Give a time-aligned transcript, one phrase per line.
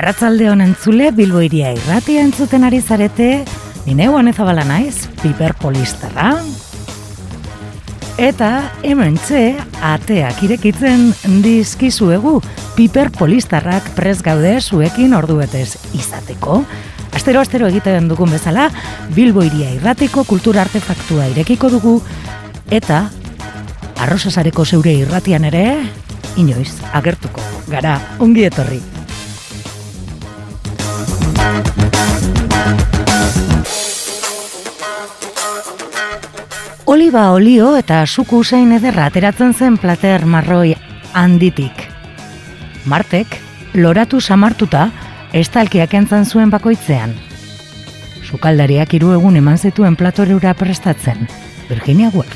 [0.00, 3.42] Arratzalde honen zule, Bilbo iria irratia entzuten ari zarete,
[3.84, 6.30] nine guan ezabala naiz, piper polistarra.
[8.16, 8.48] Eta
[8.80, 9.42] hemen txe,
[9.84, 11.10] ateak irekitzen
[11.44, 12.38] dizkizuegu,
[12.78, 16.62] piper polistarrak prez gaude zuekin ordu betez izateko.
[17.12, 18.70] Astero, astero egiten dugun bezala,
[19.12, 21.98] Bilbo iria irratiko kultura artefaktua irekiko dugu,
[22.72, 23.02] eta
[24.00, 25.66] arrosasareko zeure irratian ere,
[26.40, 28.80] inoiz, agertuko, gara, ongi etorri.
[36.90, 40.72] Oliba olio eta suku usain ederra ateratzen zen plater marroi
[41.14, 41.84] handitik.
[42.90, 43.36] Martek,
[43.78, 44.88] loratu samartuta,
[45.30, 47.14] estalkiak entzan zuen bakoitzean.
[48.26, 51.28] Sukaldariak hiru egun eman zituen platoreura prestatzen.
[51.68, 52.34] Virginia Woolf.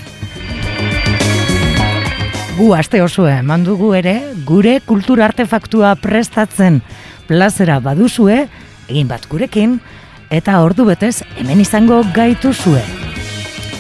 [2.55, 6.79] Gu aste oso eman dugu ere, gure kultura artefaktua prestatzen
[7.27, 8.45] plazera baduzue,
[8.87, 9.81] egin bat gurekin,
[10.31, 13.04] eta ordu betez hemen izango gaitu zue.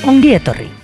[0.06, 0.83] Ongi etorri!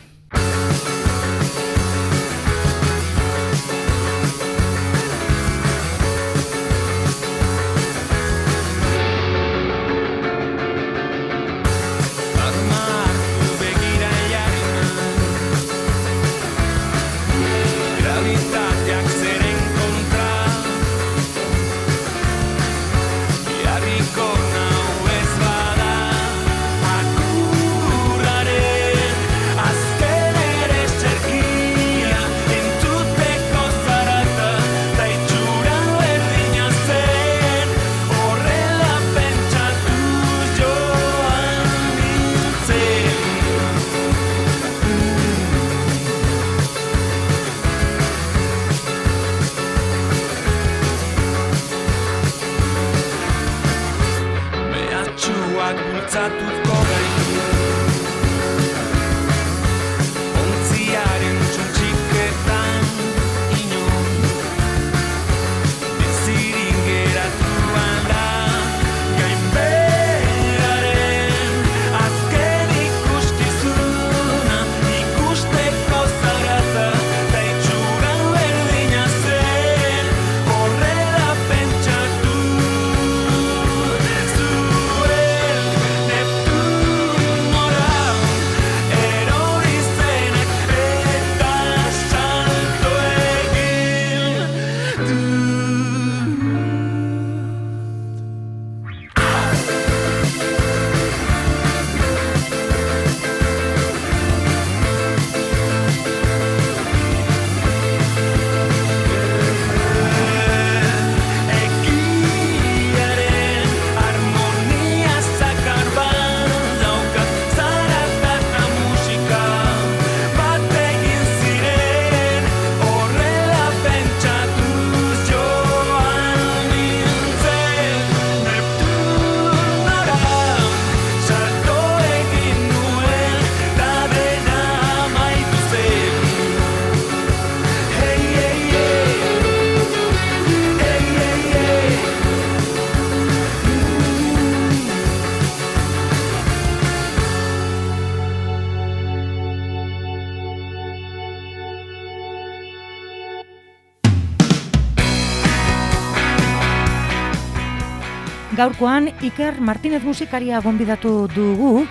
[158.60, 161.87] Gaurkoan Iker Martinez musikaria gonbidatu dugu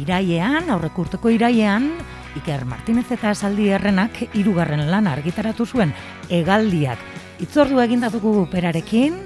[0.00, 1.90] irailean, aurrekurteko irailean,
[2.40, 5.92] Iker Martinez eta esaldi errenak hirugarren lan argitaratu zuen
[6.32, 6.98] egaldiak.
[7.44, 9.20] Itzordu eginda dugu perarekin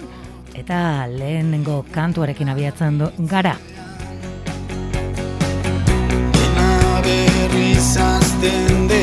[0.58, 3.54] eta lehenengo kantuarekin abiatzen du gara.
[6.34, 8.97] Dena berrizazten dela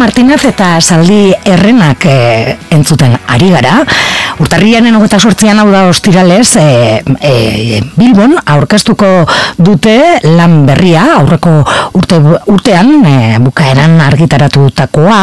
[0.00, 3.82] Martinez eta Saldi Errenak e, entzuten ari gara.
[4.40, 9.10] Urtarrianen hogeta sortzian hau da ostiralez, e, e, Bilbon aurkeztuko
[9.60, 11.52] dute lan berria, aurreko
[12.00, 12.16] urte,
[12.48, 15.20] urtean e, bukaeran argitaratutakoa,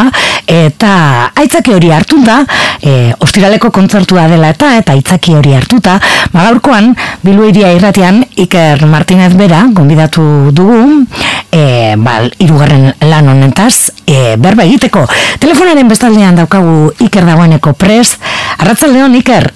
[0.47, 2.39] eta aitzaki hori hartuta,
[2.81, 5.97] e, ostiraleko kontzertua dela eta eta aitzaki hori hartuta,
[6.33, 10.23] magaurkoan Bilbo iria irratian Iker Martinez bera, gonbidatu
[10.55, 11.03] dugu,
[11.51, 15.03] e, bal, irugarren lan honetaz, e, berba egiteko.
[15.43, 18.15] Telefonaren bestaldean daukagu Iker dagoeneko pres.
[18.57, 19.49] Arratzaldeon, Iker?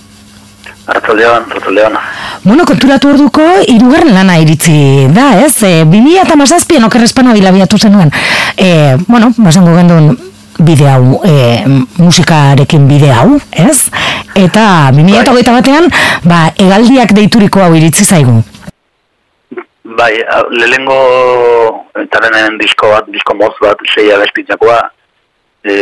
[0.92, 1.96] Arratzaldeon, arratzaldeon.
[2.44, 5.54] Bueno, konturatu orduko, irugarren lana iritzi da, ez?
[5.64, 8.12] E, 2000 eta mazazpien okerrezpano bilabiatu zenuen.
[8.58, 10.18] E, bueno, basango gendun
[10.66, 11.64] bide hau, e,
[11.98, 13.90] musikarekin bide hau, ez?
[14.36, 15.44] Eta 2000 eta bai.
[15.58, 15.90] batean,
[16.24, 18.40] ba, egaldiak deituriko hau iritzi zaigu.
[19.98, 20.14] Bai,
[20.56, 21.00] lehengo
[22.14, 24.80] tarenen disko bat, disko moz bat, zeia bestitzakoa,
[25.64, 25.74] e,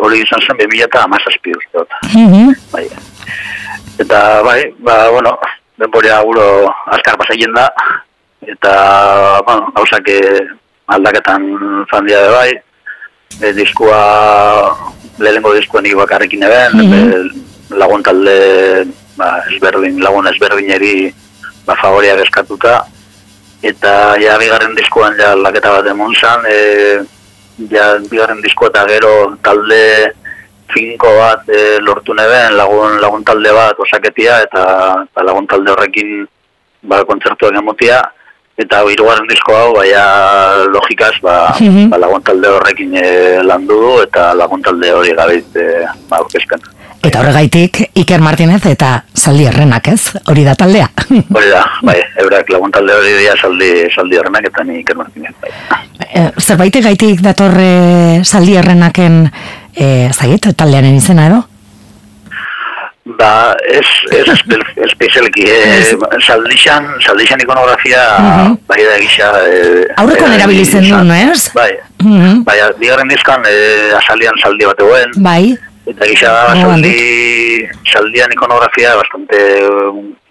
[0.00, 2.54] hori izan zen, 2000 eta amazazpi uste mhm.
[2.72, 2.88] Bai.
[4.02, 5.36] Eta, bai, ba, bueno,
[5.78, 6.46] denborea guro
[6.96, 7.68] azkar pasaien da,
[8.42, 8.74] eta,
[9.46, 10.10] bueno, gauzak
[10.86, 11.46] aldaketan
[11.90, 12.52] zandia de bai,
[13.40, 14.00] e, diskua,
[15.18, 17.76] lehengo diskua nik bakarrekin eben, mm -hmm.
[17.78, 18.86] lagun talde,
[19.16, 21.14] ba, ezberdin, lagun ezberdineri,
[21.66, 22.84] ba, favoria eskatuta,
[23.62, 27.00] eta ja bigarren diskoan ja laketa bat emon zan, e,
[27.70, 30.12] ja bigarren disko eta gero talde
[30.74, 34.64] finko bat e, lortu neben, lagun, lagun talde bat osaketia eta,
[35.06, 36.26] eta lagun talde horrekin
[36.82, 38.02] ba, kontzertuak emotia,
[38.58, 40.04] eta hirugarren disko hau, baina
[40.70, 43.08] logikaz, ba, mm ba, lagun talde horrekin e,
[43.42, 46.22] landu du, eta lagun talde hori gabeit e, ba,
[47.04, 50.14] Eta horregaitik Iker Martinez eta Saldi Errenak, ez?
[50.32, 50.86] Hori da taldea.
[51.36, 55.34] Hori da, bai, eurak lagun talde hori dira Saldi, Saldi Errenak eta ni Iker Martinez.
[55.42, 55.82] Bai.
[56.08, 59.26] E, zerbait gaitik datorre Saldi Errenaken
[59.74, 61.42] e, zait, taldearen izena edo?
[63.04, 63.84] Ba, ez,
[64.16, 64.24] ez
[64.86, 65.92] espezialki, eh,
[66.24, 68.54] saldixan, saldixan ikonografia, uh -huh.
[68.66, 69.28] bai da gisa...
[69.44, 71.52] Eh, Aurreko nera bilizen duen, no ez?
[71.52, 71.68] Bai,
[72.00, 72.44] uh -huh.
[72.44, 75.12] bai, digarren dizkan, eh, asalian saldi bat eguen.
[75.20, 75.52] Bai.
[75.86, 79.36] Eta gisa da, saldi, saldian ikonografia, bastante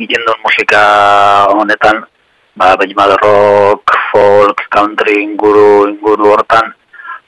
[0.01, 0.81] ikendon musika
[1.53, 2.03] honetan,
[2.57, 6.73] ba, behima rock, folk, country, inguru, inguru hortan,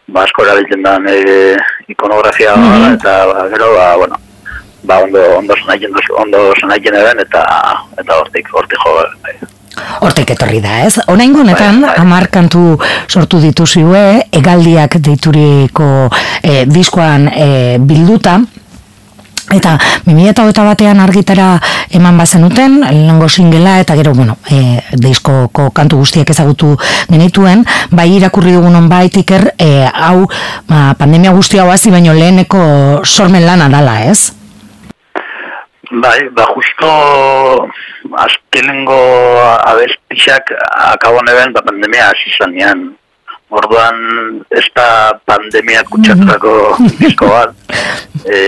[0.08, 1.56] ba, asko erabiltzen da e,
[1.88, 2.94] ikonografia, mm -hmm.
[2.94, 4.16] eta ba, gero, ba, bueno,
[4.86, 7.44] ba, ondo, ondo zenaiten, ondo zenaiten eta,
[7.98, 9.36] eta hortik, hortik jo, bai.
[10.06, 11.00] Hortek etorri da, ez?
[11.12, 12.28] Honain honetan, bai, bai.
[12.32, 12.78] kantu
[13.08, 15.90] sortu dituzue, egaldiak deituriko
[16.42, 17.50] e, diskoan e,
[17.80, 18.40] bilduta,
[19.54, 19.76] Eta
[20.08, 21.60] 2008 batean argitara
[21.94, 26.72] eman bazenuten, lehenengo singela, eta gero, bueno, e, diskoko kantu guztiak ezagutu
[27.12, 27.62] genituen,
[27.92, 30.26] bai irakurri dugun bait iker, e, hau,
[30.68, 34.34] ba, pandemia guztia hau baino leheneko sormen lana dala, ez?
[35.92, 36.88] Bai, ba, justo
[38.18, 39.00] azkenengo
[39.66, 40.54] abestixak
[40.94, 42.96] akabo neben, ba, pandemia hasi zanean.
[43.54, 43.98] Orduan,
[44.50, 46.54] ez da pandemia kutsatzako
[46.98, 47.54] disko bat.
[48.26, 48.40] E,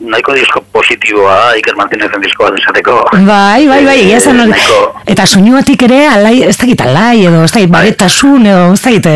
[0.00, 2.96] nahiko disko positiboa, Iker Martinezen disko bat esateko.
[3.12, 4.80] Bai, bai, bai, e, esan nahiko...
[5.04, 9.10] Eta soinuatik ere, alai, ez dakit alai, edo ez dakit baretasun, edo ez dakit,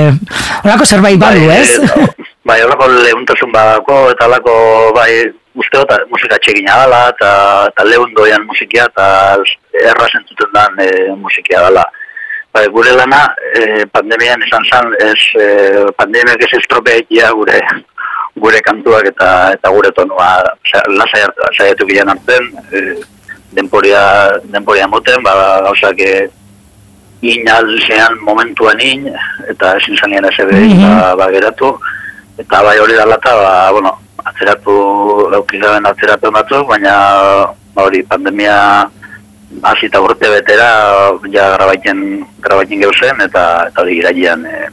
[0.66, 2.20] horako eh, zerbait badu, bai, ez?
[2.44, 4.54] Bai, horako lehuntasun badako, eta alako,
[4.97, 5.11] bai,
[5.54, 7.30] uste eta musika txekin adala, eta,
[7.73, 9.07] eta lehun doian musikia, eta
[9.85, 11.85] erra zentzuten dan e, musikia adala.
[12.52, 13.23] Ba, gure lana,
[13.54, 15.47] e, pandemian esan zan, ez, e,
[15.99, 17.61] pandemiak ez estropea gure
[18.40, 20.38] gure kantuak eta eta gure tonua
[20.95, 21.26] lasa
[21.57, 23.00] saiatu gian hartzen e,
[23.52, 24.02] denporia
[24.45, 25.35] denporia moten ba
[25.66, 26.28] gauzak e,
[27.23, 29.09] inal zean momentuan in
[29.50, 31.16] eta ezin zanien ez ebe mm -hmm.
[31.19, 31.78] ba, geratu
[32.38, 34.74] eta bai hori da lata ba, bueno, atzeratu,
[35.32, 36.94] laukizaben atzeratu batzuk, baina
[37.74, 38.56] ba, hori pandemia
[39.62, 40.68] hasi eta urte betera
[41.32, 44.68] ja grabaiten, grabaiten geuzen eta, eta hori irailean e,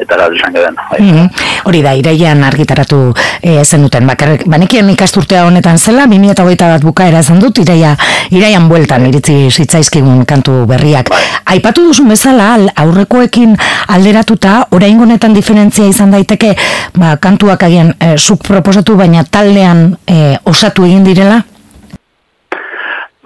[0.00, 0.76] eta da izan geben.
[0.98, 1.28] Mm
[1.68, 4.06] Hori da, iraian argitaratu e, zen duten.
[4.08, 7.92] Bakar, banekien ikasturtea honetan zela, 2008 bat bukaera zen dut, iraia,
[8.32, 11.10] iraian bueltan iritzi zitzaizkigun kantu berriak.
[11.12, 11.20] Bai.
[11.54, 13.52] Aipatu duzu bezala, aurrekoekin
[13.92, 16.54] alderatuta, orain honetan diferentzia izan daiteke,
[16.96, 21.42] ba, kantuak agian e, zuk proposatu, baina taldean e, osatu egin direla?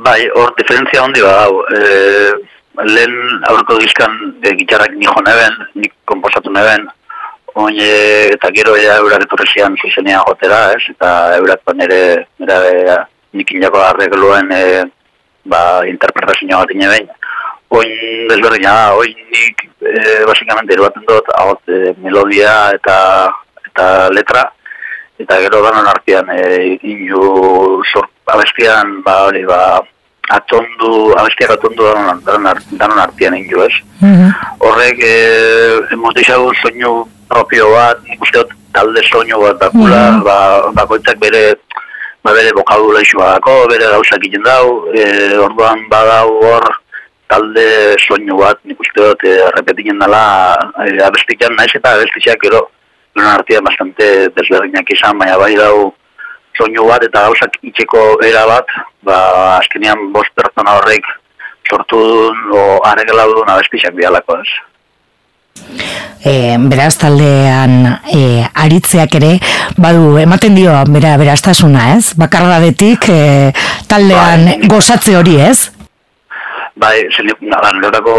[0.05, 6.51] Bai, hor diferentzia hondi ba, e, lehen aurko dizkan e, gitarrak nijo neben, nik komposatu
[6.51, 6.89] neben,
[7.55, 10.83] oin eta gero ea eurak etorrezian zuzenean gotera, ez?
[10.91, 12.01] Eta eurak ba nire,
[12.39, 12.97] nire e,
[13.39, 14.65] nik inako arregluen e,
[15.45, 17.05] ba, interpretazio bat ine
[17.75, 22.99] Oin desberdina da, oin nik e, basikamente eruaten dut, agot, e, melodia eta
[23.67, 24.45] eta letra,
[25.19, 29.81] eta gero danon artean e, inu zor, abestian, ba, hori, ba,
[30.31, 33.73] atondu, abestiak atondu danon, danon, danon artean inu ez.
[34.01, 34.31] Mhm.
[34.61, 40.23] Horrek, e, motixagu soinu propio bat, nik uste dut talde soinu bat dakula, Mhm.
[40.25, 40.37] ba,
[40.73, 41.55] bakoitzak bere,
[42.23, 46.65] ba, bere bokabulaizua dako, bere gauzak egiten dau, e, orduan badau hor,
[47.29, 52.69] talde soinu bat, nik uste dut, e, repetinen dela, e, abestikan naiz eta abestitxak gero,
[53.15, 55.95] Lehen artean bastante desberdinak izan, baina bai dau
[56.57, 58.71] soinu bat eta gauzak itxeko era bat,
[59.03, 59.19] ba,
[59.59, 61.07] azkenean bost pertsona horrek
[61.69, 64.49] sortu duen, o arregela duen abestitxak bialako ez.
[66.25, 69.35] E, beraz taldean e, aritzeak ere
[69.79, 72.15] badu ematen dio bera beraztasuna, ez?
[72.19, 73.21] Bakardadetik e,
[73.91, 74.59] taldean Bai.
[74.73, 75.71] gozatze hori, ez?
[76.81, 78.15] Bai, zen, nada, niretzako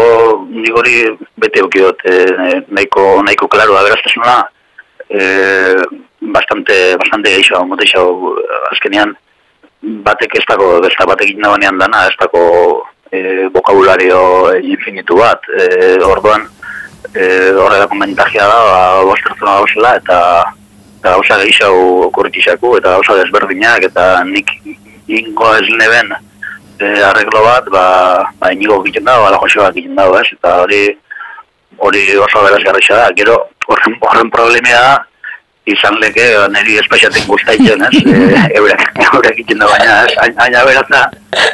[0.48, 1.02] nik hori
[1.42, 4.38] bete eukidot, e, nahiko, nahiko klaro aberastasuna,
[5.10, 5.26] e,
[6.32, 8.02] bastante, bastante geixo, moteixo,
[8.72, 9.14] azkenean,
[10.06, 12.42] batek ez dago, da batek egin dagoenean dana, ez dago
[13.10, 14.20] e, vokabulario
[14.62, 16.46] infinitu bat, e, orduan,
[17.14, 20.20] e, horrela komentagia da, ba, bostertzuna gauzela, eta
[20.96, 21.70] eta gauza geixo
[22.08, 24.48] okurritixaku, eta gauza desberdinak, eta nik
[25.06, 26.14] ingo ez neben,
[26.80, 27.86] e, arreglo bat, ba,
[28.40, 30.30] ba inigo egiten dago, ala joseoak egiten dago, ez?
[30.34, 30.80] Eta hori
[31.78, 33.10] hori oso berazgarria da.
[33.16, 33.36] Gero
[33.68, 34.94] horren horren problemea da
[35.66, 38.00] izan leke ba, niri espaixaten guztaitzen, ez?
[38.06, 40.14] E, eurak, eurak egiten da baina, ez?
[40.22, 41.00] Hain- Haina beratza,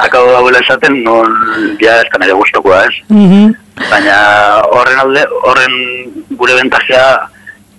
[0.04, 1.32] akabo dagoela esaten, non,
[1.80, 2.96] ja, ez da nire guztokoa, ez?
[3.08, 3.54] Mhm.
[3.90, 4.16] Baina
[4.70, 5.76] horren alde, horren
[6.36, 7.06] gure bentajea,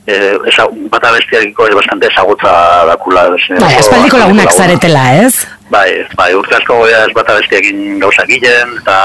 [0.09, 2.51] eh, esa, bata bestiakiko ere bastante ezagutza
[2.89, 3.27] dakula.
[3.37, 4.57] Ez, Bai, aspaldiko lagunak laguna.
[4.57, 5.35] zaretela, ez?
[5.69, 5.87] Bai,
[6.17, 8.97] bai, urte asko goia ez bata bestiakin gauzak egiten, eta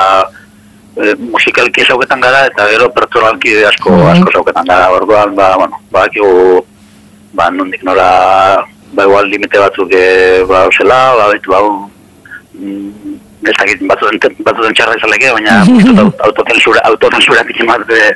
[0.99, 4.09] e, musikalki zauketan gara, eta gero pertsonalki asko, Mhm.
[4.17, 4.89] asko zauketan gara.
[4.97, 6.65] Orduan, ba, bueno, badakigu,
[7.39, 8.09] ba, nondik nora,
[8.97, 11.61] ba, igual limite batzuk, e, ba, zela, ba, betu, ba,
[12.59, 13.17] mm,
[13.47, 18.09] ez dakit, batzuten, batzuten txarra izaleke, baina uste dut autozensura, autozensura pixi bat, e,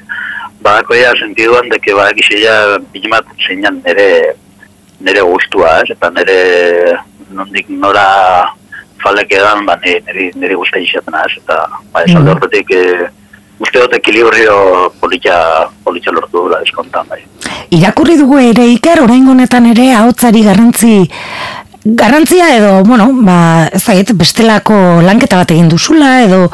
[0.63, 2.57] badakoia sentiduan, deke badakizia
[2.93, 4.09] pixi bat zeinan nire,
[5.03, 5.95] nire gustua, ez?
[5.95, 6.39] Eta nire
[7.35, 8.07] nondik nora
[9.03, 11.39] falek edan, ba, nire, nire, guztia izatena, ez?
[11.43, 11.63] Eta,
[11.95, 12.37] ba, ez alde Mhm.
[12.37, 13.09] horretik, e,
[13.63, 15.39] uste dut ekilibrio politxa,
[15.87, 17.23] politxa lortu dula eskontan, bai.
[17.73, 20.95] Irakurri dugu ere Iker, orain honetan ere ahotsari garrantzi
[21.85, 26.45] garrantzia edo, bueno, ba, ez dakit, bestelako lanketa bat egin duzula edo,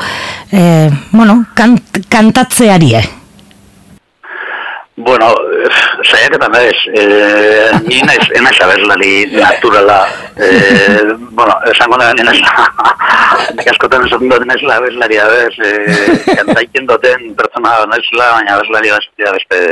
[0.51, 3.07] e, bueno, kant, kantatzeari, eh?
[5.01, 5.71] Bueno, eh,
[6.03, 12.41] saiaketan ez, eh, ni naiz, enaiz abeslari naturala, eh, bueno, esango da, enaiz,
[13.57, 19.37] nik askotan esaten dut enaiz abeslari abez, eh, kantaiken duten pertsona naizela, baina abeslari bastia
[19.39, 19.63] beste,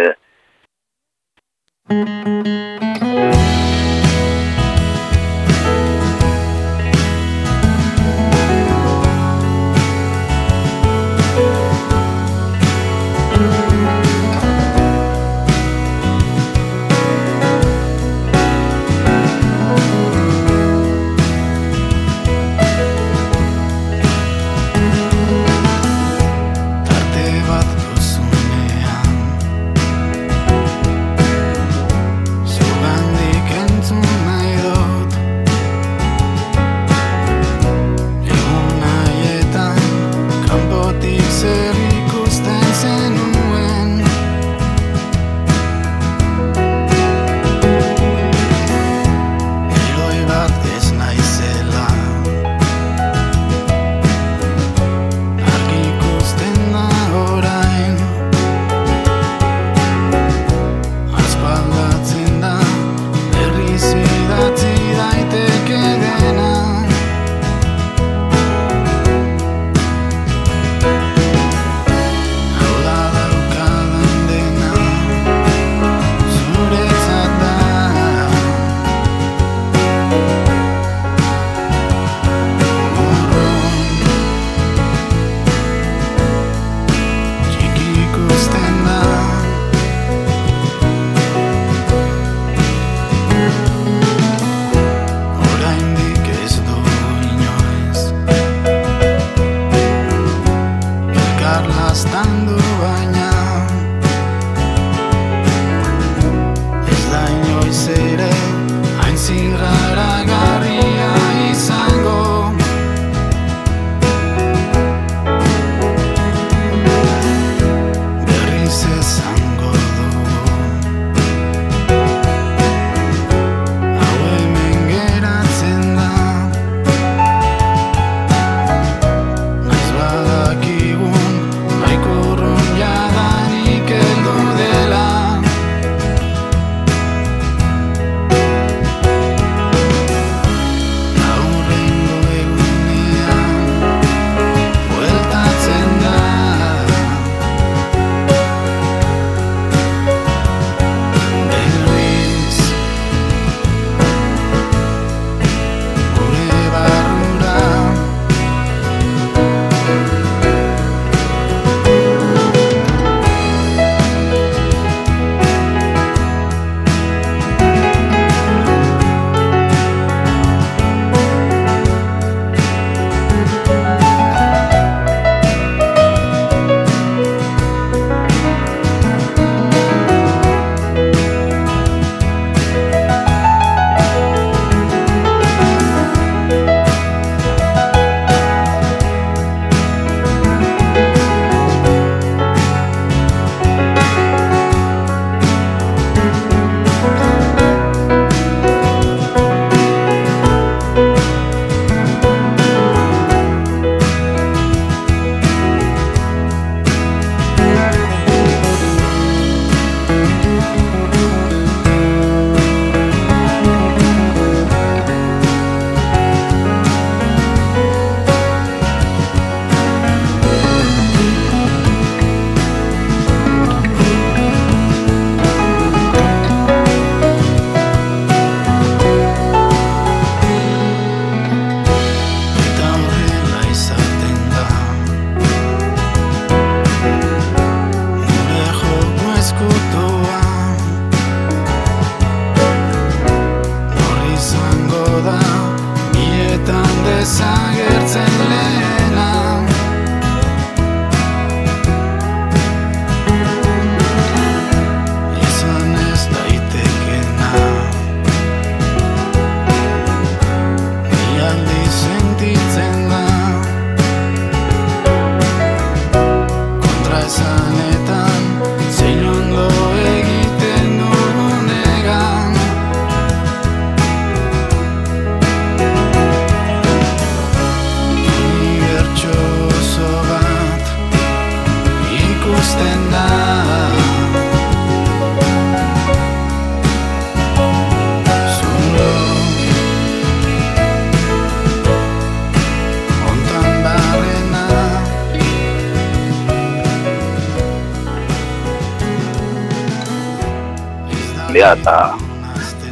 [301.81, 301.97] eta,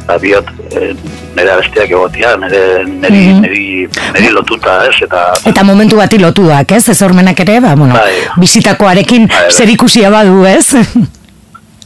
[0.03, 0.93] eta biot, e,
[1.35, 3.41] nire abestiak egotia, nire, nire, Mhm.
[3.41, 5.33] nire, nire lotuta, ez, eta...
[5.45, 6.87] Eta momentu bati lotuak, ez?
[6.89, 8.13] Ez hormenak ere, ba, bueno, Bai.
[8.37, 9.51] bizitakoarekin Bai, bai.
[9.51, 10.73] zer ikusia badu, ez?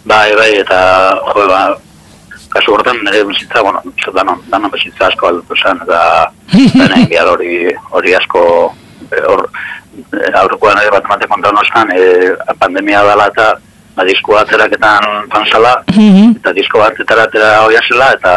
[0.05, 0.79] Bai, bai, eta,
[1.33, 1.61] jo, ba,
[2.49, 6.31] kasu hortan nire bizitza, bueno, zo danon, danon bizitza asko aldutu zen, eta
[6.79, 8.43] denen bihar hori, hori asko,
[9.11, 9.43] eh, hor,
[10.13, 13.51] eh, aurrekoan ere bat emate konta honosan, e, pandemia dela eta
[13.99, 16.37] ba, disko atzeraketan panzala, Mhm.
[16.39, 17.49] eta disko bat etara atera
[17.87, 18.33] zela, eta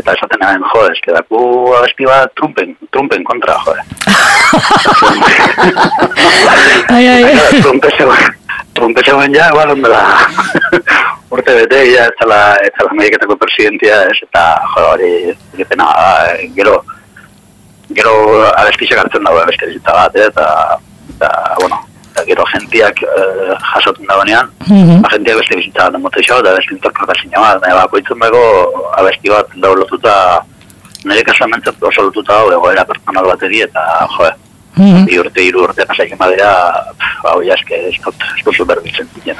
[0.00, 1.38] eta esaten nahen, jo, eske daku
[1.76, 3.74] abesti bat trumpen, trumpen kontra, jo.
[6.90, 7.22] Ai, ai.
[7.62, 8.34] Trumpe zegoen,
[8.74, 10.00] trumpe zegoen ja, igual ondela
[11.34, 14.42] urte bete, ja, ez zela, ez zela Ameriketako presidentia, ez, eta,
[14.74, 15.10] jo, hori,
[15.54, 15.84] egiten,
[16.56, 16.80] gero,
[17.94, 18.14] gero
[18.56, 20.46] abestixak hartzen dago bizitza bat, eh, eta,
[21.14, 21.76] eta, bueno,
[22.10, 25.04] eta gero agentiak eh, jasotzen dagoenean, Mhm.
[25.04, 28.42] agentiak beste bizitza bat emote xo, eta beste interpretazio bat, nahi bakoitzen dago
[28.98, 30.14] abesti bat dago lotuta,
[31.04, 33.80] nire kasuamentzat oso lotuta dago egoera personal bateri, eta,
[34.16, 34.30] jo,
[34.76, 35.04] Mhm.
[35.06, 36.50] bi urte, hiru urte pasaiken badera,
[37.24, 38.14] hau ja, eske, ez dut,
[38.54, 39.36] superbitzen zinen,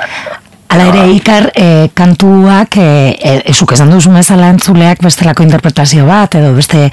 [0.71, 6.37] Hala ere, Ikar, e, kantuak, e, e, esuk esan duzu bezala entzuleak bestelako interpretazio bat,
[6.39, 6.85] edo beste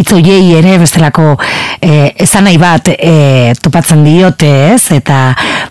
[0.00, 1.34] itzoiei ere bestelako
[1.84, 4.88] e, esan nahi bat e, topatzen diote, ez?
[4.96, 5.18] Eta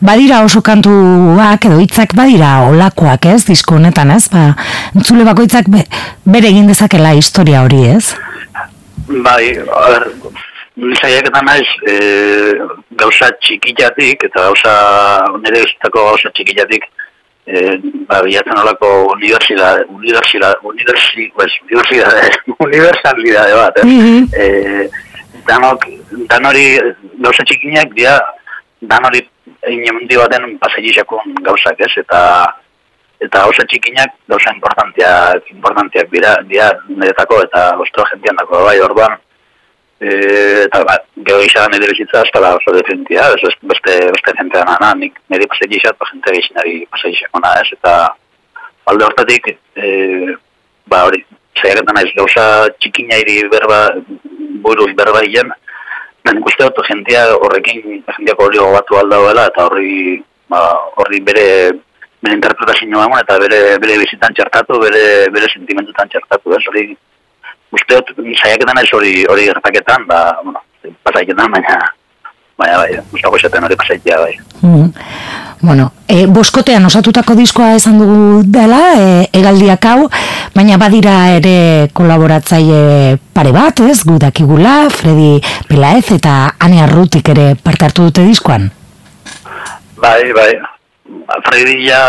[0.05, 3.39] badira oso kantuak edo hitzak badira olakoak, ez?
[3.49, 4.27] Disko honetan, ez?
[4.29, 4.51] Ba,
[4.93, 5.81] entzule bakoitzak be,
[6.37, 8.11] bere egin dezakela historia hori, ez?
[9.25, 9.55] Bai,
[10.85, 11.97] nizaiak eta naiz, e,
[13.01, 14.75] gauza txikillatik, eta gauza,
[15.39, 16.85] nire guztako gauza txikillatik,
[17.45, 17.79] e,
[18.09, 22.13] ba, bilatzen olako universidad, universidad, universi, pues, universidad,
[22.59, 23.85] universalidade bat, eh?
[23.85, 24.29] Mhm.
[24.33, 24.89] e,
[25.47, 25.85] danok,
[26.29, 26.65] danori,
[27.21, 28.17] gauza txikinak, dira,
[28.81, 29.21] danori
[29.65, 31.93] egin mundi baten pasailisakun gauzak, ez?
[32.01, 32.21] Eta,
[33.21, 39.17] eta gauza txikinak gauza importantiak, importantiak dira, dira niretako eta ostro gentian dako, bai, orduan,
[39.99, 40.09] e,
[40.65, 45.19] eta ba, gero gisa nire bizitza eskala oso definitia, ez beste, beste, jentea nana, nik
[45.31, 47.95] nire pasailisat, ba, jente gizinari pasailisako ez, eta
[48.91, 50.35] alde hortatik, e,
[50.87, 51.23] ba, hori,
[51.61, 53.85] zaiaretan naiz gauza txikinairi berba,
[54.65, 55.53] buruz berba hien,
[56.25, 60.15] Ben ikuste dut jentia horrekin, jentiak hori gobatu aldagoela, eta horri,
[60.49, 60.61] ba,
[60.97, 61.43] horri bere,
[62.25, 65.03] bere interpretazio eman, eta bere, bere bizitan txertatu, bere,
[65.35, 66.85] bere sentimentutan txertatu, ez, hori,
[67.75, 70.63] uste dut, saiaketan ez hori, hori gertaketan, ba, bueno,
[71.05, 71.77] pasaiketan, baina,
[72.59, 74.35] baina, bai, gustako esaten hori pasaitea, bai.
[74.61, 74.91] Mhm.
[75.65, 79.05] Bueno, e, boskotean osatutako diskoa esan dugu dela, e,
[79.39, 80.09] egaldiak hau,
[80.53, 87.87] baina badira ere kolaboratzaile pare bat, ez, gudakigula, Freddy Pelaez eta Ane Arrutik ere parte
[87.87, 88.69] hartu dute diskoan.
[90.01, 90.51] Bai, bai.
[91.33, 92.01] Alfredi ja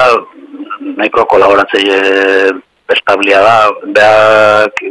[0.99, 1.99] nahiko kolaboratzaile
[2.93, 3.57] establia da,
[3.97, 4.85] beak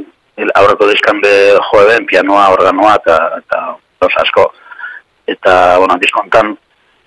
[0.56, 1.34] aurreko diskan be
[1.72, 3.62] joeben, pianoa, organoa eta, eta
[4.02, 4.46] gauza asko.
[5.28, 6.56] Eta, bueno, diskontan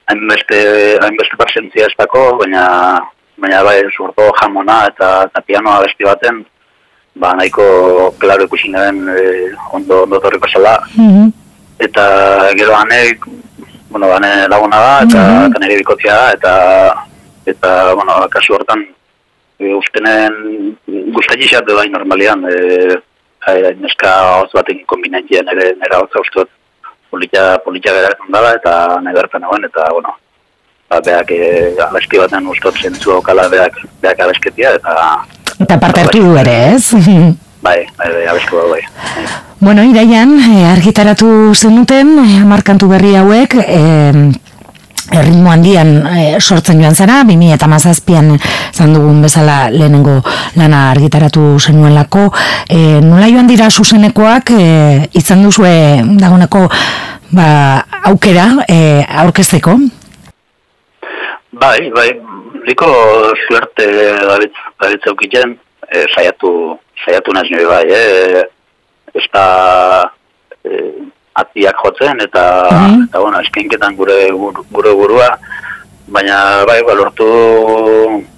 [0.09, 0.61] hainbeste,
[1.05, 2.65] hainbeste presentzia ez dako, baina,
[3.39, 6.41] baina bai, zurto jamona eta, eta pianoa besti baten,
[7.19, 11.33] ba, nahiko klaro ikusi neben eh, ondo, ondo torriko zela, Mhm.
[11.79, 12.05] eta
[12.59, 13.27] gero hanek,
[13.91, 16.55] bueno, hane laguna da, eta, eta nire bikotzia da, eta,
[17.47, 18.83] eta, bueno, kasu hortan,
[19.61, 20.77] e, ustenen
[21.15, 22.99] guztatxixat bai normalian, e,
[23.47, 26.55] e, neska hotz batekin kombinentia nire, nire hotza uste dut,
[27.11, 28.75] politia, politia geratzen dela, eta
[29.05, 30.15] nire bertan egon, eta, bueno,
[30.91, 31.43] ba, beak e,
[31.89, 34.95] abesti baten uste dut zentzu okala beak, beak abesketia, eta,
[35.59, 36.93] Eta parte hartu du ere, ez?
[37.67, 38.83] bai, bai, bai, abestu da, bai.
[39.59, 43.81] bueno, iraian, e, argitaratu zenuten, e, markantu berri hauek, e,
[45.13, 48.35] erritmo handian e, sortzen joan zara, 2000 eta mazazpian
[48.73, 50.19] zan dugun bezala lehenengo
[50.57, 52.29] lana argitaratu zenuelako.
[52.69, 55.73] E, nola joan dira zuzenekoak, e, izan duzue
[56.21, 56.67] dagoneko
[57.33, 57.49] ba,
[58.11, 58.79] aukera e,
[59.25, 59.79] aurkezteko?
[61.59, 62.09] Bai, bai,
[62.69, 62.91] liko
[63.47, 65.57] suerte garitz eukiten,
[65.89, 66.53] e, saiatu,
[67.05, 68.45] saiatu naiz nire bai, e,
[69.17, 69.45] ez da
[70.63, 70.83] e,
[71.43, 73.09] atiak jotzen, eta, Mhm.
[73.09, 74.19] eta bueno, eskenketan gure,
[74.71, 75.29] gure burua,
[76.09, 77.27] baina bai, ba, lortu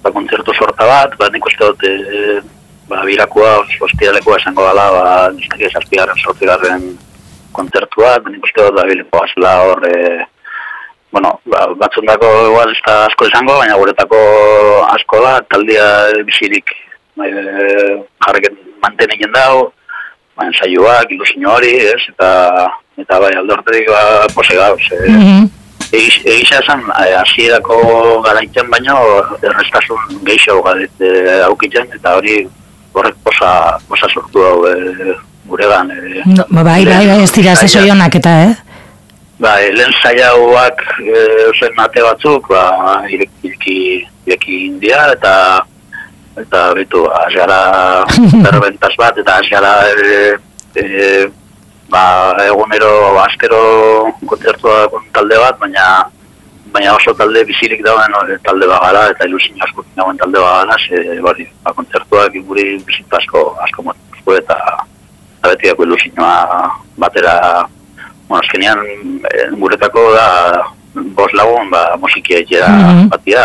[0.03, 2.41] ba, kontzertu sorta bat, ba, nik uste dut, e,
[2.89, 3.53] ba, birakoa,
[3.87, 6.85] ospidalekoa esango dela, ba, niztak ez azpigarren, sortzigarren
[7.55, 10.25] kontzertua, nik uste dut, ba, bilekoa zela hor, e,
[11.11, 14.19] bueno, ba, batzundako igual ez da asko izango, baina guretako
[14.91, 15.85] asko da, taldia
[16.27, 16.71] bizirik
[17.23, 17.31] e,
[18.25, 19.71] jarreket manten egin dago,
[20.35, 22.29] ba, ensaioak, ilusio hori, ez, eta,
[23.01, 24.81] eta bai, alde hortetik, ba, pose gauz.
[24.91, 25.49] E, Mhm.
[25.91, 28.95] Egis- Egisa esan, eh, hasierako garaitzen baino,
[29.43, 32.47] errestasun geixo garet e, aukitzen, eta hori
[32.93, 35.15] horrek posa, posa sortu hau e,
[35.49, 35.91] guregan.
[35.91, 38.53] E, no, ba, bai, bai, bai, ez dira zesoionak eta, eh?
[39.41, 41.25] Bai, lehen zaila hauak e,
[41.59, 42.63] zen ate batzuk, ba,
[43.09, 45.35] ireki, ireki india, eta
[46.39, 48.05] eta bitu, azgara
[48.45, 50.37] berbentaz bat, eta azgara e,
[50.79, 51.27] e,
[51.91, 53.61] ba, egunero, astero
[54.25, 55.85] kontzertua talde bat, baina
[56.71, 61.47] baina oso talde bizirik dagoen talde bagara eta ilusin asko dagoen talde bagara ze bari,
[61.63, 64.57] ba, kontzertuak guri bizit asko asko motu eta
[65.43, 67.35] abetiako ilusinoa batera
[68.29, 68.79] bueno, azkenean
[69.27, 70.27] e, guretako da
[71.17, 73.09] bos lagun ba, musikia etxera mm -hmm.
[73.09, 73.43] batia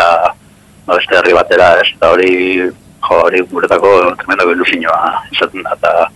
[0.86, 2.70] ba, beste herri batera ez eta hori
[3.08, 6.10] jo, hori guretako tremendo ilusinoa izaten da eta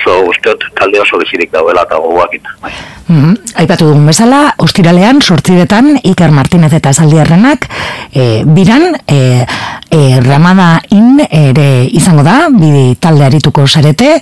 [0.00, 2.72] oso usteot talde oso bizirik dauela eta gogoak bai.
[3.08, 7.66] mm Aipatu dugun bezala, ostiralean, sortziretan, Iker Martinez eta Zaldierrenak,
[8.14, 9.44] e, biran, e,
[9.90, 14.14] e, Ramada In ere izango da, bidi talde arituko sarete,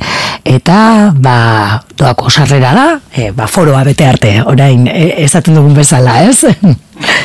[0.44, 6.22] eta, ba, doako sarrera da, e, ba, foroa bete arte, orain, e, ezaten dugun bezala,
[6.24, 6.42] ez?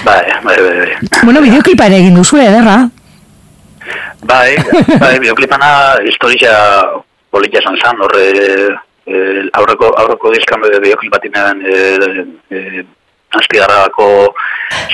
[0.03, 1.23] Bai, bai, bai, bai.
[1.23, 2.75] Bueno, bideoklipa ere egin duzu, ederra?
[4.27, 4.53] Bai,
[4.99, 5.71] bai, bideoklipana
[6.05, 6.51] historia
[7.33, 8.25] politia esan zan, horre
[9.05, 9.21] e,
[9.57, 11.77] aurreko, aurreko dizkan bebe bioklipatinaren e,
[12.53, 12.83] e,
[13.33, 14.07] azpigarrako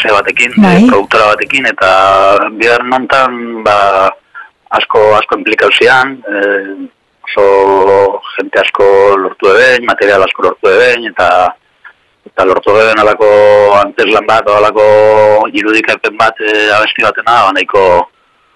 [0.01, 0.77] ze batekin, bai.
[0.77, 1.91] e, produktora batekin, eta
[2.61, 3.77] bihar nontan ba,
[4.79, 6.43] asko asko implikauzian, e,
[7.29, 7.47] oso
[8.37, 8.85] jente asko
[9.23, 11.29] lortu eben, material asko lortu eben, eta
[12.29, 13.27] eta lortu eben alako
[13.81, 14.87] anteslan bat, alako
[15.51, 17.83] irudikapen bat e, abesti batena, ba, nahiko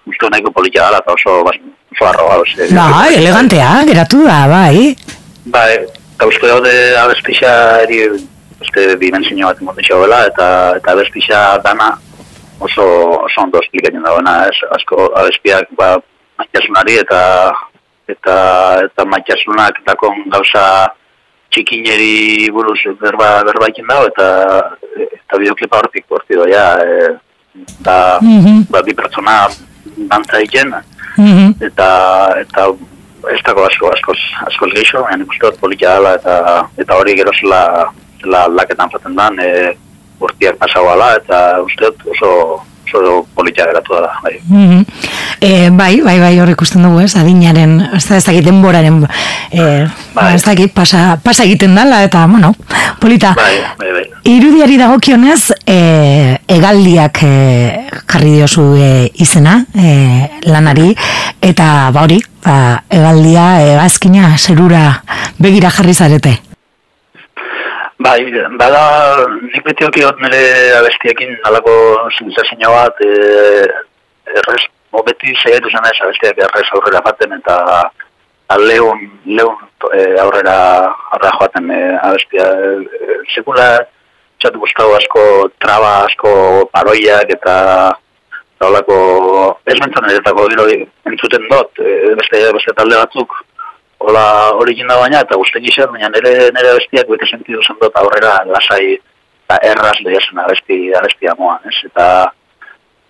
[0.06, 1.40] uste nahiko politia gala, eta oso,
[1.94, 2.38] oso arroa.
[2.44, 4.94] Ose, bai, elegantea, geratu da, bai.
[5.56, 5.68] Bai,
[6.14, 7.52] eta uste daude abestixa
[7.84, 8.00] eri,
[8.60, 10.48] uste dimensio bat imotixo bela, eta,
[10.80, 11.92] eta abestixa dana
[12.60, 12.88] oso,
[13.26, 15.94] oso ondo esplikatzen dagoena, ez, asko abestiak, ba,
[16.38, 17.22] maitasunari, eta
[18.08, 18.36] eta
[18.84, 20.64] eta maitasunak dakon gauza
[21.54, 24.28] txikineri buruz berba berba dago eta
[25.06, 27.16] eta bideoklipa hortik hortik doia e,
[27.80, 28.66] da mm -hmm.
[28.70, 29.48] ba, bi pertsona
[29.96, 30.74] dantza egin,
[31.16, 31.88] mm eta,
[32.40, 32.68] eta
[33.32, 34.14] ez dago asko, asko,
[34.48, 39.38] asko gehiago, baina nik politia dela, eta, eta hori gero zela, zela laketan faten dan,
[39.40, 39.74] e,
[40.20, 44.12] urtiak pasau eta uste oso, oso politia geratu da.
[44.22, 44.40] Bai.
[44.48, 44.84] Mm
[45.44, 49.02] e, bai, bai, bai, hor ikusten dugu, ez, adinaren, ez da, ez dakit denboraren,
[49.52, 49.64] e,
[50.14, 50.30] bai.
[50.34, 52.54] ez dakit, pasa, pasa egiten dala, eta, bueno,
[53.00, 53.34] polita.
[53.36, 54.04] Bai, bai, bai.
[54.30, 57.32] Irudiari dagokionez, e, egaldiak e,
[58.06, 59.94] jarri diozu e, izena, e,
[60.48, 60.92] lanari,
[61.42, 62.56] eta, ba hori, ba,
[62.90, 64.84] egaldia, e, bazkina, zerura
[65.38, 66.34] begira jarri zarete.
[68.04, 68.20] Bai,
[68.60, 68.84] bada,
[69.40, 70.44] nik beti okiot nire
[70.80, 71.74] abestiekin alako
[72.18, 73.66] zintzazio bat, e,
[74.40, 74.64] errez,
[75.04, 77.56] beti zeiatu zen ez abestiak errez aurrera baten eta
[78.60, 79.56] lehun, lehun
[79.92, 80.56] e, aurrera,
[81.12, 82.46] aurrera joaten e, abestia.
[82.46, 83.68] E, sekula,
[84.40, 85.24] txatu guztau asko
[85.62, 86.32] traba, asko
[86.72, 87.54] paroiak eta
[88.62, 88.96] Zaulako,
[89.66, 90.64] ez mentzen eretako gero
[91.10, 93.34] entzuten dut, e, beste, beste talde batzuk,
[94.04, 94.26] hola
[94.60, 98.36] hori da baina, eta guzti gizar, baina nire, nire bestiak bete sentidu zen dut aurrera
[98.46, 101.76] lasai eta erraz lehia zen abesti, abesti amoan, ez?
[101.90, 102.06] Eta,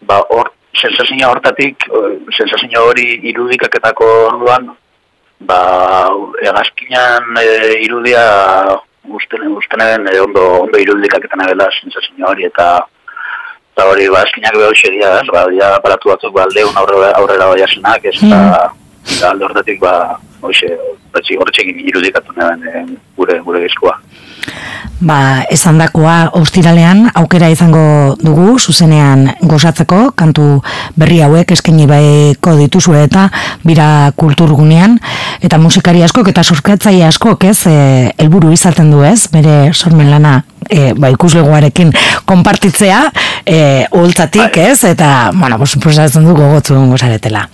[0.08, 1.87] ba, hor, sensazio hortatik,
[2.34, 4.72] sensazio hori irudikaketako orduan,
[5.50, 5.60] ba,
[6.42, 7.46] egazkinan e,
[7.84, 8.24] irudia
[9.08, 12.68] guztenen, guztenen e, ondo, ondo irudikaketana bela sensazio hori, eta
[13.74, 15.26] eta hori, ba, azkinak behar xeria, ez?
[15.34, 18.14] Ba, ja, aparatu batzuk, ba, aldeun aurrera, aurrera bai asenak, ez?
[18.22, 18.40] Eta,
[18.70, 19.24] mm.
[19.30, 19.94] alde hortatik, ba,
[20.46, 20.70] hoxe,
[21.14, 22.84] horretxekin irudikatu nahen eh,
[23.18, 23.96] gure, gure gizkoa.
[25.04, 30.62] Ba, esan dakoa ostiralean aukera izango dugu, zuzenean gozatzeko, kantu
[30.96, 33.26] berri hauek eskaini baiko dituzu eta
[33.66, 34.96] bira kulturgunean,
[35.44, 37.76] eta musikari askok eta sorkatzai askok ez, e,
[38.22, 40.38] helburu izaten du ez, bere sormen lana
[40.70, 41.92] e, ba, ikusleguarekin
[42.24, 43.02] konpartitzea,
[43.44, 43.59] e,
[43.90, 44.70] holtzatik bai.
[44.70, 47.48] ez, eta, bueno, posatzen du gogotzu gozaretela.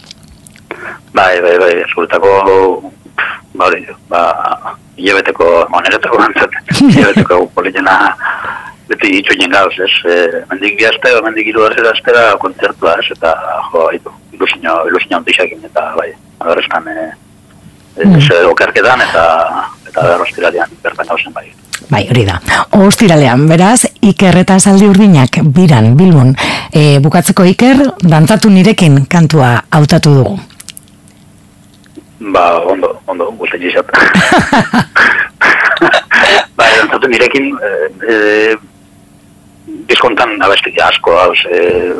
[1.16, 2.36] Bai, bai, bai, eskultako,
[3.54, 4.22] ba, hori, ba,
[4.96, 7.96] hilabeteko, moneretako gantzat, hilabeteko politena,
[8.90, 13.34] beti hitzu jen gauz, ez, e, mendik bihazte, mendik iru arzera aztera kontzertua, ez, eta,
[13.70, 16.10] jo, haitu, ilusino, ilusino ontixakin, eta, bai,
[16.40, 17.08] agarrezkan, e,
[18.04, 18.18] mm.
[18.18, 19.24] ez, okerketan, eta,
[19.88, 21.48] eta berrostiradian, bertan gauzen, bai.
[21.90, 22.36] Bai, hori da.
[22.76, 26.34] Ostiralean, beraz, Iker eta Zaldi Urdinak biran, Bilbon,
[26.70, 30.38] e, bukatzeko Iker, dantzatu nirekin kantua hautatu dugu.
[32.20, 33.88] Ba, ondo, ondo, guzti gizat.
[36.56, 37.70] ba, erantzatu nirekin, e,
[38.04, 38.16] e,
[39.88, 41.94] bizkontan abestik asko, hau, ze,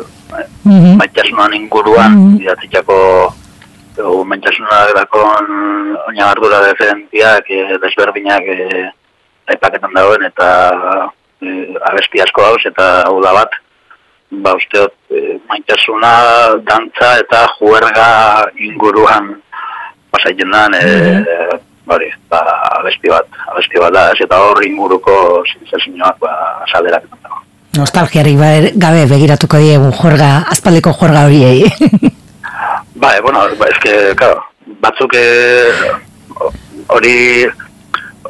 [0.63, 1.53] mm -hmm.
[1.53, 3.33] inguruan, mm -hmm.
[3.97, 5.47] Ego, mentasuna dakon
[6.07, 8.91] oina ardura deferentiak, e, desberdinak e,
[9.47, 13.49] aipaketan dagoen, eta e, abesti asko hauz, eta hau da bat,
[14.31, 16.13] ba usteot, e, maintasuna,
[16.63, 19.41] dantza eta juerga inguruan
[20.11, 21.59] pasaiten dan, e, mm
[21.91, 22.39] bari, ba,
[22.79, 25.13] abesti bat, abesti bat da, ez eta hor inguruko
[25.49, 26.31] zintzazinoak, ba,
[26.71, 27.41] salderak dago.
[27.75, 28.51] Nostalgiari ba,
[28.85, 31.65] gabe begiratuko diegu jorga, azpaldeko jorga horiei.
[33.01, 34.43] Ba, e, bueno, ba, eske, claro,
[34.83, 35.71] batzuk eh,
[36.93, 37.15] hori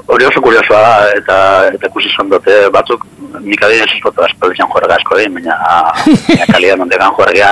[0.07, 1.37] hori oso kuriosoa da, eta,
[1.75, 3.03] eta ikusi zon dute, batzuk
[3.43, 5.57] nik adien ez foto espelizan jorga asko egin, baina
[6.53, 7.51] kalia nondekan jorgea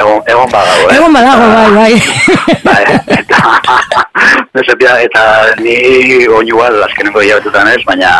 [0.00, 0.96] egon, egon badago, eh?
[0.96, 1.92] Egon badago, bai, bai.
[2.64, 3.40] bai eta,
[4.56, 5.22] nesepia, eta
[5.60, 5.76] ni
[6.28, 8.10] bat, azkenengo hilabetutan ez, baina,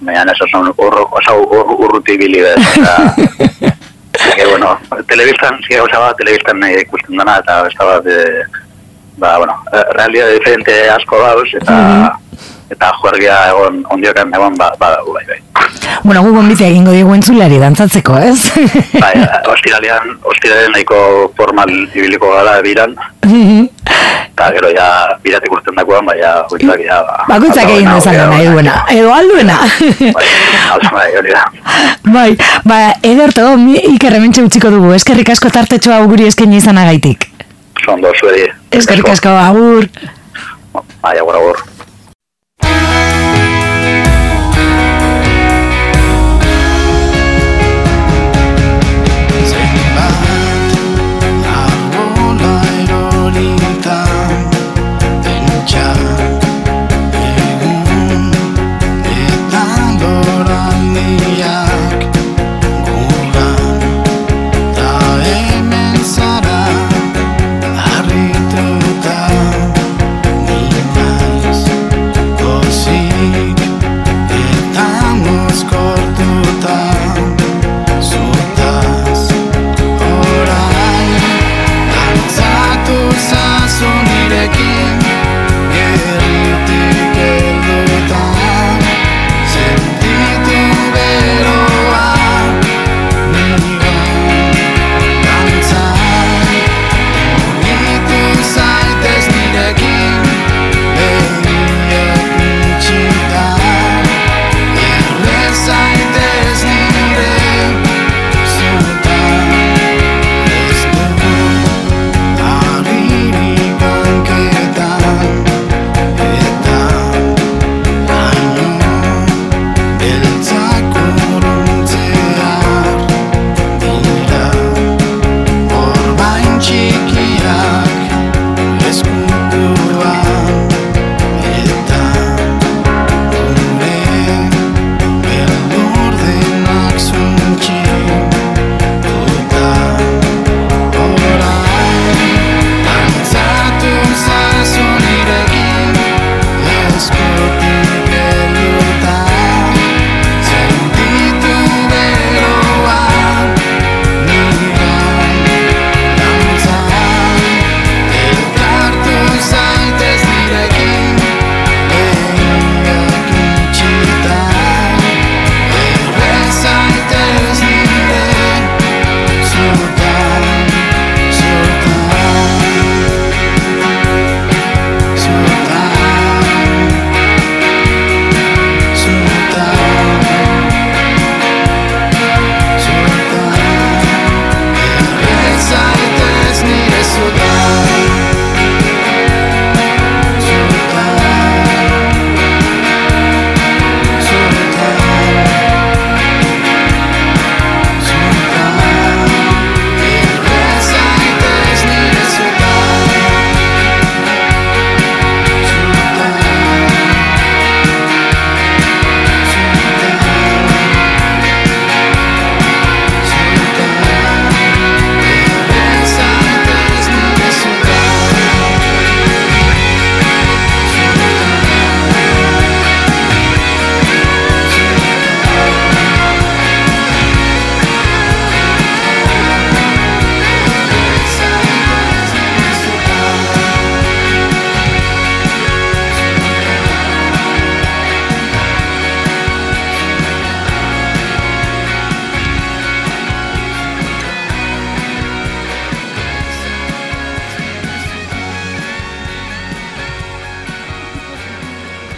[0.00, 1.38] baina ez oso
[1.78, 3.72] urruti bili bez, eta,
[4.36, 8.44] que bueno, telebistan, si gauza bat, telebistan nahi ikusten dana, eta ez da bat, e,
[9.18, 12.16] ba, bueno, eh, realidad diferente asko dauz, eta, mm
[12.70, 15.38] eta juergia egon, ondiokan egon, ba, ba, bai, bai.
[16.04, 18.38] Bueno, gu gombite egingo digu entzulari dantzatzeko, ez?
[19.02, 19.14] bai,
[19.52, 20.98] ostiralean, ostiralean nahiko
[21.36, 24.88] formal ibiliko gala biran, eta gero ja,
[25.24, 29.56] biratik urten dagoan, bai, ja, guitzak ja, ba, Bakuitzak egin dezala nahi duena, edo alduena.
[30.18, 30.28] bai,
[30.92, 31.46] bai, hori da.
[32.04, 32.28] Bai,
[32.68, 33.48] ba, ederto,
[33.94, 37.26] ikerrementxe utziko dugu, eskerrik asko tartetxoa guri esken izanagaitik.
[37.84, 38.46] Zondo, zuedi.
[38.74, 39.88] Eskerrik asko, agur.
[41.00, 41.66] Bai, agur, agur.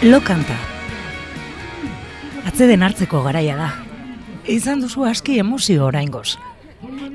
[0.01, 0.55] Lokanta.
[2.49, 3.67] Atzeden hartzeko garaia da.
[4.49, 6.39] Izan duzu aski emozio oraingoz.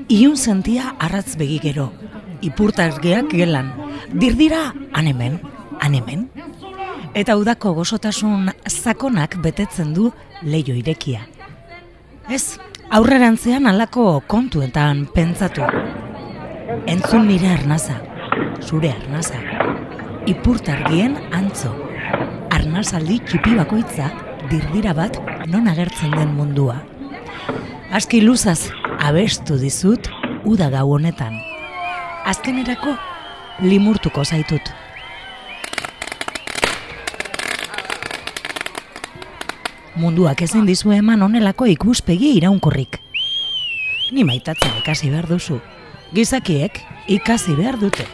[0.07, 1.89] Iun sentia arratz begigero.
[2.47, 3.73] Ipurtazgeak gelan.
[4.13, 5.35] Dirdira anemen,
[5.83, 6.29] anemen.
[7.13, 11.25] Eta udako gozotasun zakonak betetzen du leio irekia.
[12.31, 12.55] Ez,
[12.89, 15.67] aurrerantzean alako kontuetan pentsatu.
[16.87, 17.99] Entzun nire arnaza,
[18.63, 19.43] zure arnaza.
[20.25, 21.75] Ipurtargien antzo.
[22.57, 24.07] Arnazaldi txipi bakoitza
[24.49, 25.19] dirdira bat
[25.51, 26.79] non agertzen den mundua.
[27.93, 30.07] Aski luzaz abestu dizut
[30.41, 31.35] uda gau honetan.
[32.25, 32.95] Azkenerako
[33.61, 34.71] limurtuko zaitut.
[40.01, 42.97] Munduak ezin dizu eman onelako ikuspegi iraunkorrik.
[44.17, 45.59] Ni maitatzen ikasi behar duzu.
[46.17, 46.81] Gizakiek
[47.19, 48.09] ikasi behar dute.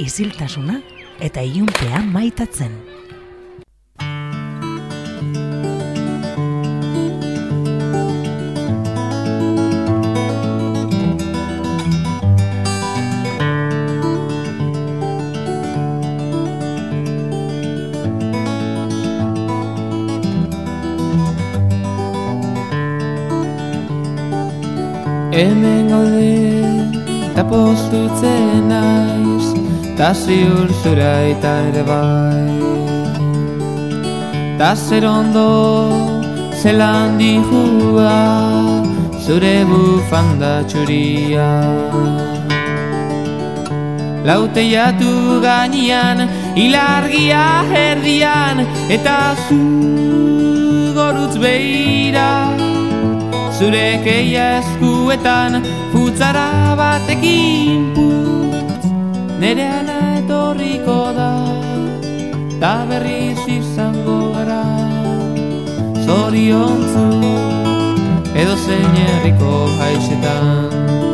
[0.00, 0.80] Iziltasuna
[1.20, 2.72] eta ilunpea maitatzen.
[25.32, 29.46] Hemen gaude, eta postutzen naiz,
[29.96, 32.52] ta ziur zura eta ere bai.
[34.58, 35.48] Ta zer ondo,
[36.60, 38.12] zelan dihua,
[39.24, 41.48] zure bufanda txuria.
[44.28, 48.66] Laute jatu gainian, ilargia herdian,
[48.98, 49.16] eta
[49.46, 49.62] zu
[50.92, 52.61] gorutz behira
[53.62, 55.52] zure keia eskuetan
[55.92, 58.88] futzara batekin putz
[59.42, 61.30] nere ana etorriko da
[62.62, 64.64] ta berriz izango gara.
[66.06, 67.06] Zoriontzu
[68.42, 71.11] edo zein herriko haixetan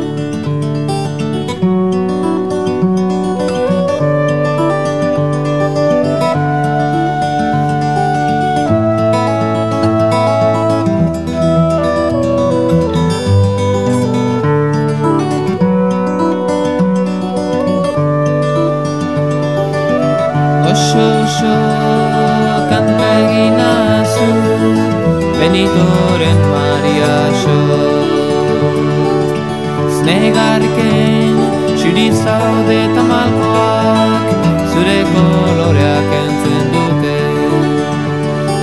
[32.29, 34.27] zaude tamalkoak
[34.73, 37.21] Zure koloreak entzen dute.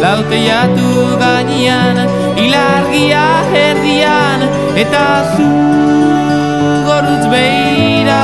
[0.03, 0.89] Laute jatu
[1.21, 1.97] gainian,
[2.43, 4.45] ilargia herdian
[4.83, 5.49] Eta zu
[6.87, 8.21] gorutz behira.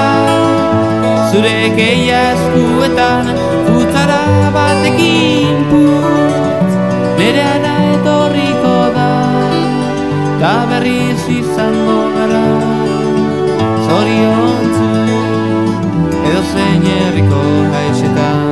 [1.31, 3.33] Zure keia eskuetan,
[3.67, 4.23] futzara
[4.57, 5.65] batekin
[7.21, 9.11] Nere ana etorriko da.
[10.41, 12.47] Ta berriz izango gara
[13.85, 14.50] Zoriontzu
[16.71, 17.39] Zein herriko
[17.73, 18.51] haixetan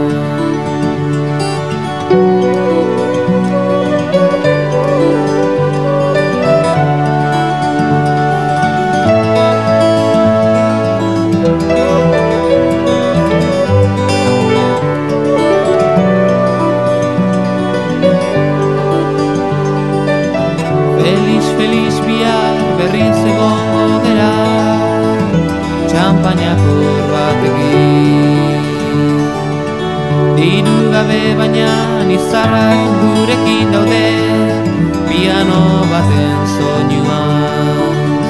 [20.98, 22.02] Feliz, feliz
[22.82, 24.34] berriz egongo dela
[25.88, 26.99] Txampainako
[30.40, 31.72] Diru gabe baina
[32.08, 34.08] nizarrak gurekin daude.
[35.10, 38.30] Piano baten soinuaz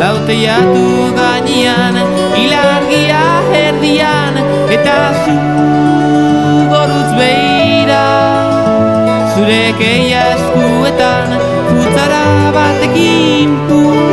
[0.00, 0.84] Laute jatu
[1.18, 1.98] gainean,
[2.42, 4.38] ilargia herdian
[4.76, 5.36] Eta zu
[6.70, 8.06] gorutz behira
[9.34, 11.36] Zure keia eskuetan
[11.66, 12.24] futzara
[12.54, 14.11] batekin putz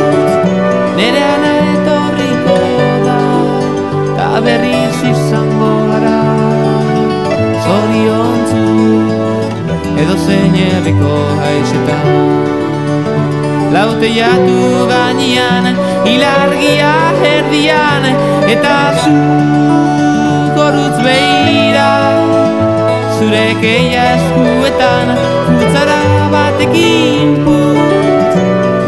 [10.60, 12.08] Herriko haixetan
[13.74, 14.58] Laute jatu
[14.90, 15.68] gainean
[16.12, 16.92] Ilargia
[17.22, 18.04] herdian
[18.54, 19.14] Eta zu
[20.58, 21.88] gorutz behira
[23.16, 25.14] Zure keia eskuetan
[25.48, 26.00] Futzara
[26.36, 28.34] batekin putz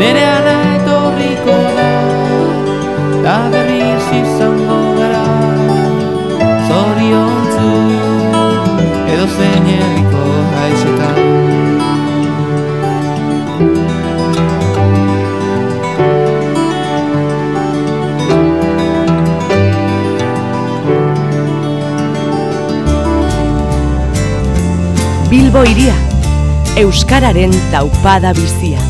[0.03, 1.91] Nere ana etorriko da
[3.25, 3.62] Ta
[25.63, 25.95] Bilbo iria,
[26.77, 28.81] Euskararen taupada bizia.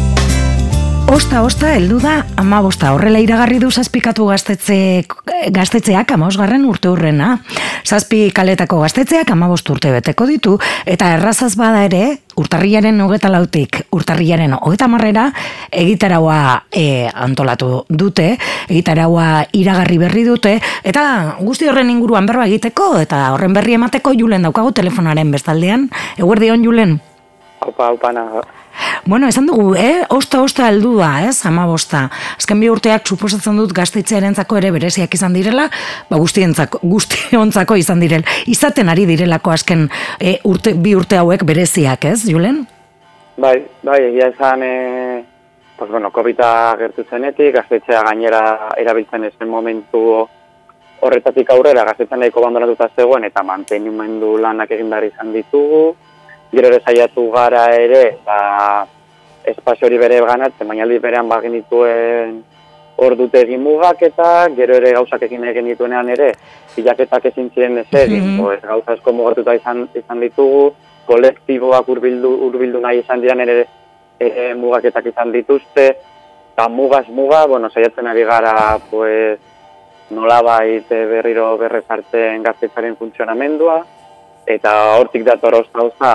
[1.13, 5.05] Osta, osta, heldu da, ama bosta, horrela iragarri du zazpikatu gaztetze,
[5.53, 7.35] gaztetzeak amabosgarren urte hurrena.
[7.85, 10.55] Zazpi kaletako gaztetzeak amabost urte beteko ditu,
[10.89, 15.29] eta errazaz bada ere, urtarriaren hogeta lautik, urtarriaren hogeta marrera,
[15.71, 16.39] egitaraua
[16.71, 18.37] e, antolatu dute,
[18.69, 21.05] egitaraua iragarri berri dute, eta
[21.41, 25.89] guzti horren inguruan berba egiteko, eta horren berri emateko julen daukagu telefonaren bestaldean.
[26.19, 26.99] Eguerdion julen?
[27.63, 28.13] Opa, opa.
[29.05, 30.05] Bueno, esan dugu, eh?
[30.09, 31.45] Osta, osta heldu da, ez?
[31.47, 32.05] Ama bosta.
[32.39, 35.69] Azken bi urteak suposatzen dut gaztetxearentzako ere bereziak izan direla,
[36.11, 38.23] ba guztientzako, guztiontzako izan direl.
[38.47, 39.89] Izaten ari direlako azken
[40.21, 42.63] e, urte, bi urte hauek bereziak, ez, Julen?
[43.43, 45.25] Bai, bai, egia esan, e,
[45.77, 48.43] pues bueno, COVID-a gertu zenetik, gaztetxea gainera
[48.79, 50.29] erabiltzen ezen momentu
[51.03, 55.97] horretatik aurrera gaztetzen nahiko abandonatuta zegoen eta mantenimendu lanak egin behar izan ditugu,
[56.53, 58.87] gero ere saiatu gara ere, ba,
[59.45, 62.43] espazio hori bere ganatzen, baina aldi berean bagin dituen
[63.03, 66.33] hor dute egin mugak eta gero ere gauzak egin egin dituenean ere,
[66.75, 68.67] pilaketak ezin ziren ez egin, mm -hmm.
[68.69, 70.75] gauza esko mugatuta izan, izan ditugu,
[71.07, 73.67] kolektiboak urbildu, urbildu nahi izan diren ere,
[74.21, 75.87] ere mugaketak izan dituzte,
[76.53, 79.41] eta mugaz muga, bueno, saiatzen ari gara, pues,
[80.11, 83.85] nolabait berriro berrezartzen gaztetzaren funtzionamendua,
[84.47, 86.13] eta hortik dator osta osta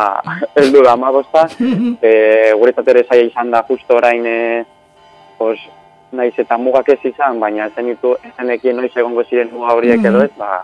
[0.56, 1.48] ez du da amagosta
[2.02, 4.40] e, guretzat ere zaila izan da justo orain e,
[5.38, 5.58] pos,
[6.12, 10.24] naiz eta mugak ez izan baina zen ditu ezenekien noiz egongo ziren muga horiek edo
[10.24, 10.64] ez ba,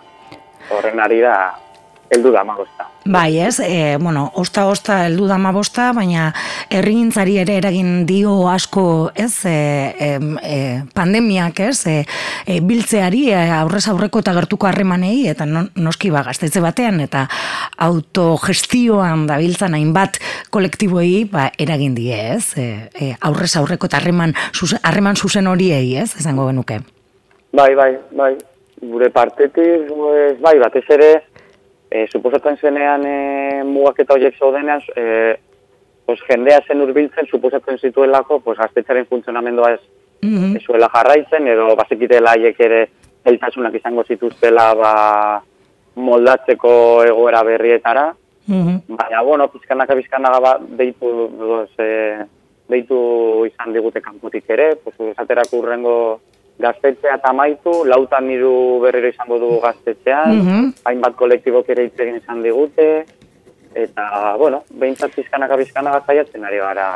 [0.72, 1.38] horren ari da
[2.10, 6.30] heldu da amagosta Bai, ez, e, bueno, osta-osta heldu da mabosta, baina
[6.72, 9.58] herrigintzari ere eragin dio asko, ez, e,
[10.00, 10.60] e,
[10.96, 11.98] pandemiak, ez, e,
[12.48, 17.26] e, biltzeari e, aurrez aurreko eta gertuko harremanei, eta noski ba, gaztetze batean, eta
[17.90, 20.22] autogestioan da biltzan hainbat
[20.56, 24.32] kolektiboei, ba, eragin die, ez, e, e, aurrez aurreko eta harreman,
[24.80, 26.80] harreman zuzen horiei, ez, esango genuke.
[27.52, 28.32] Bai, bai, bai,
[28.80, 29.92] gure partetik,
[30.40, 31.12] bai, batez ere,
[31.94, 35.36] e, suposatzen zenean e, mugak eta horiek zaudenean, e,
[36.08, 39.82] pues, jendea zen urbiltzen, suposatzen zituelako, pues, gaztetxaren funtzionamendua ez,
[40.24, 40.58] mm -hmm.
[40.58, 42.82] ezuela jarraitzen, edo bazikitela haiek ere
[43.24, 44.94] eltasunak izango zituztela ba,
[45.96, 48.14] moldatzeko egoera berrietara.
[48.48, 52.26] Mm Baina, bueno, pizkanaka pizkanaka ba, deitu, dos, e,
[52.68, 56.22] deitu izan digute kanpotik ere, pues, esaterako urrengo
[56.60, 62.18] gaztetzea eta maitu, lautan niru berriro izango dugu gaztetzean, mm hainbat kolektibok ere hitz egin
[62.20, 63.06] izan digute,
[63.74, 66.90] eta, bueno, behintzat bizkanaka bizkanaka zaiatzen ari gara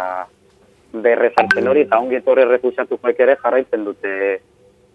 [0.93, 4.11] berrezartzen hori, eta ongi etorre refusiatukoek ere jarraitzen dute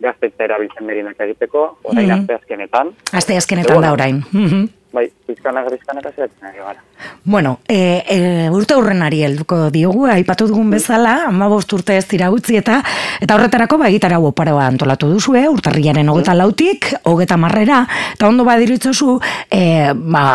[0.03, 2.35] gaztetzea erabiltzen berinak egiteko, orain mm -hmm.
[2.35, 2.95] azkenetan.
[3.13, 4.23] Azte azkenetan da orain.
[4.33, 4.65] Mhm.
[4.93, 6.83] Bai, bizkanak, bizkanak aziatzen ari gara.
[7.25, 8.17] Bueno, e, e,
[8.53, 12.83] urte hurrenari helduko diogu, aipatu dugun bezala, ama urte ez dira utzi eta
[13.25, 19.19] eta horretarako ba egitara oparoa antolatu duzue, urtarriaren hogeta lautik, hogeta marrera, eta ondo badiritzozu,
[19.49, 20.27] e, ba,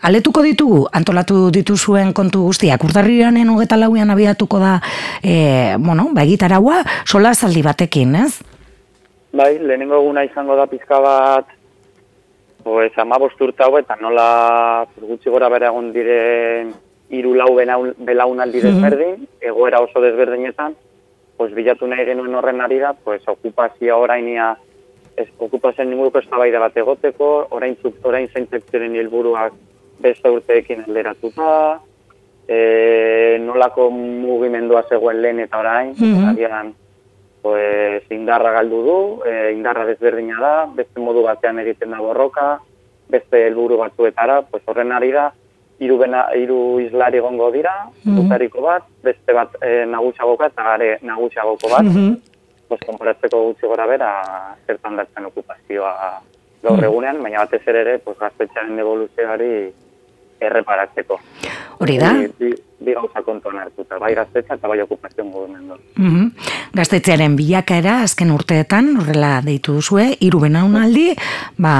[0.00, 4.78] aletuko ditugu, antolatu dituzuen kontu guztiak, urtarriaren hogeta lauian abiatuko da,
[5.20, 8.38] e, bueno, ba egitaraua, sola zaldi batekin, ez?
[9.36, 11.58] Bai, lehenengo eguna izango da pizka bat
[12.62, 16.72] Pues ama bosturta hau eta nola gutxi gora bere egon diren
[17.12, 20.74] hiru lau belaunaldi mm desberdin, egoera oso desberdinetan,
[21.36, 24.52] pues bilatu nahi genuen horren ari da, pues okupazioa orainia
[25.16, 29.52] ez okupazioen inguruko eztabaida bat egoteko, orain orain zaintzek ziren helburuak
[30.00, 31.80] beste urteekin alderatuta,
[32.48, 36.72] e, nolako mugimendua zegoen lehen eta orain, mm
[37.42, 42.60] pues, indarra galdu du, e, indarra desberdina da, beste modu batean egiten da borroka,
[43.10, 45.32] beste helburu batzuetara, pues, horren ari da,
[45.82, 45.98] hiru
[46.38, 48.30] hiru islari egongo dira, mm
[48.62, 52.20] bat, beste bat e, nagusiagoka eta gare nagusiagoko bat, mm -hmm.
[52.68, 56.22] pues, konporatzeko gutxi gora bera, zertan datzen okupazioa
[56.62, 56.84] gaur mhm.
[56.84, 59.72] egunean, baina batez ere, pues, gaztetxearen evoluzioari
[60.40, 61.18] erreparatzeko.
[61.78, 62.12] Hori da?
[62.38, 65.78] Bi, bi gauza kontuan hartuta, bai gaztetxa eta bai okupazioan gobermendu.
[65.96, 66.51] Mm -hmm.
[66.72, 71.10] Gaztetxearen bilakaera azken urteetan, horrela deitu duzue, hiru benaunaldi,
[71.60, 71.74] ba,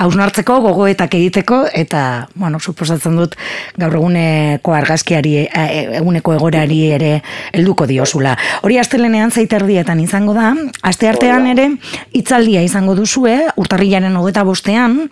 [0.00, 3.36] hausnartzeko, gogoetak egiteko, eta, bueno, suposatzen dut,
[3.76, 7.12] gaur eguneko argazkiari, e, e, eguneko egorari ere
[7.52, 8.38] helduko diozula.
[8.64, 11.68] Hori astelenean zaiterdietan izango da, aste artean ere,
[12.16, 15.02] itzaldia izango duzue, urtarrilaren hogeta bostean,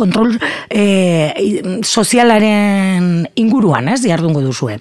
[0.00, 0.32] kontrol
[0.72, 4.80] e, sozialaren inguruan, ez, jardungo duzue?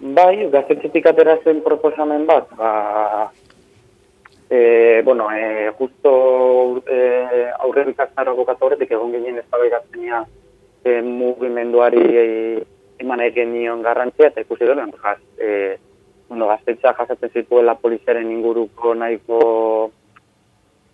[0.00, 3.30] Bai, gaztetxetik aterazen proposamen bat, ba,
[4.48, 10.24] e, bueno, e, justo e, aurre bikaztara bokatu horretik egon ginen ez da
[10.84, 12.24] e, mugimenduari e,
[12.98, 15.76] eman egin nion garrantzia, eta ikusi duen, jaz, e,
[16.28, 19.92] bueno, gaztetxea jasatzen zituela poliziaren inguruko nahiko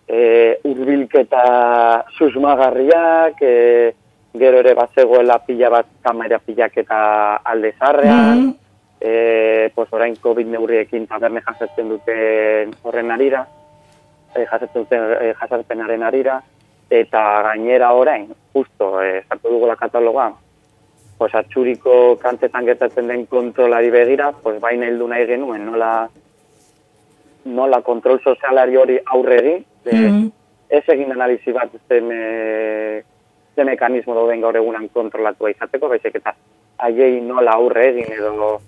[0.05, 3.95] e, urbilketa susmagarriak, e,
[4.37, 8.66] gero ere bat zegoela pila bat kamera pilaketa alde zarrean, Mhm.
[8.99, 13.45] E, pues orain COVID neurriekin taberne jasatzen duten horren arira,
[14.35, 16.41] e, jasatzen duten e, jasarpenaren arira,
[16.89, 20.31] eta gainera orain, justo, e, sartu dugula kataloga,
[21.17, 26.09] pues atxuriko kantzetan gertatzen den kontrolari begira, pues baina heldu nahi genuen, nola,
[27.45, 30.31] nola kontrol sozialari hori aurregi, e, Mhm.
[30.69, 33.03] ez egin analizi bat zen, e,
[33.55, 36.35] ze mekanismo dauden gaur egunan kontrolatua izateko, baizik eta
[36.77, 38.61] haiei nola aurre egin edo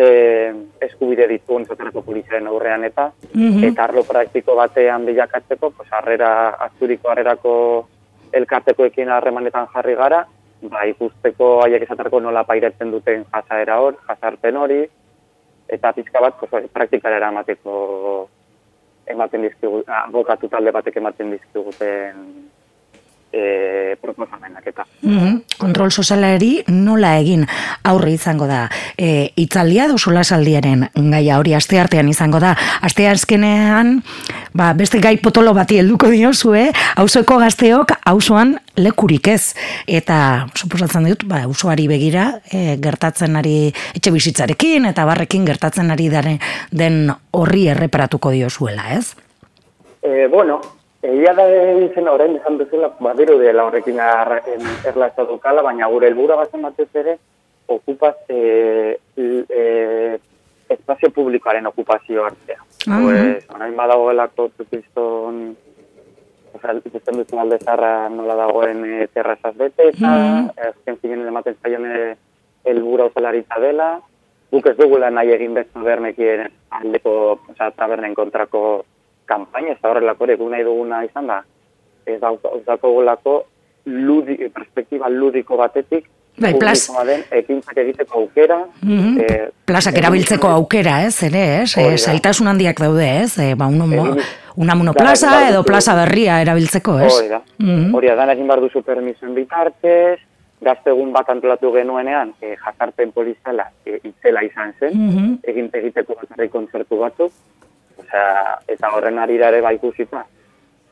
[0.00, 3.64] ze eskubide dituen zotarako poliziaren aurrean eta Mhm.
[3.64, 7.54] eta arlo praktiko batean bilakatzeko, pues harrera azuriko harrerako
[8.32, 10.26] elkartekoekin harremanetan jarri gara,
[10.62, 14.80] ba ikusteko haiek esatarako nola pairatzen duten jasaera hor, jasarpen hori,
[15.68, 18.28] eta pizka bat pues, praktikara eramateko
[19.06, 22.50] ematen dizkigu, abokatu talde batek ematen dizkiguten
[23.32, 24.84] e, proposamenak eta.
[25.02, 25.36] Mhm.
[25.58, 27.46] Kontrol sozialari nola egin
[27.84, 28.68] aurre izango da.
[28.96, 32.56] E, itzaldia edo solasaldiaren gaia hori aste artean izango da.
[32.82, 34.02] Aste azkenean,
[34.52, 39.54] ba, beste gai potolo bati helduko diozue, auzoko gazteok auzoan lekurik ez.
[39.86, 46.10] Eta suposatzen dut, ba, auzoari begira e, gertatzen ari etxe bizitzarekin eta barrekin gertatzen ari
[46.12, 49.14] daren, den horri erreparatuko diozuela, ez?
[50.02, 50.60] E, bueno,
[51.02, 51.46] egia da
[51.94, 53.98] zen orain esan bezala, badiru dela horrekin
[54.84, 57.16] erlazio dukala, baina gure helbura bazen batez ere,
[57.68, 60.18] okupaz, e, e,
[60.68, 62.60] espazio publikoaren okupazio hartzea.
[62.88, 63.00] Ah.
[63.02, 65.56] Pues, orain badagoelako tukizton,
[66.50, 70.48] Osa, ikusten duzu alde zarra nola dagoen e, terrazaz bete, eta Mhm.
[70.68, 72.16] azken zinen ematen zaion e,
[72.64, 74.00] helbura osalaritza dela,
[74.50, 78.84] guk ez dugula nahi egin bez tabernekin aldeko, oza, tabernen kontrako
[79.30, 81.40] kanpaina, ez da horrelako ere, guk nahi duguna izan da,
[82.06, 83.42] ez daukagulako
[83.86, 86.08] ludi, perspektiba ludiko batetik,
[86.40, 89.18] Bai, plaz- den ekintzak egiteko aukera, Mhm.
[89.20, 91.74] eh, Plazak egin- erabiltzeko aukera, ez, ere, ez?
[91.76, 93.36] E, zailtasun handiak daude, ez?
[93.38, 94.22] E, ba, uno, mo, Egin-
[94.56, 97.12] unamuno Gara, plaza gara, edo plaza berria erabiltzeko, ez?
[97.18, 97.42] Hori da.
[97.58, 97.94] Mhm.
[97.94, 100.18] Hori da, dan egin behar duzu permisoen bitartez,
[100.60, 105.38] gazte egun bat antolatu genuenean, e, jazarpen polizela e, itzela izan zen, Mhm.
[105.42, 107.32] egin egiteko bakarri kontzertu batzuk,
[108.10, 110.24] osea, eta horren arira ere bai ikusita,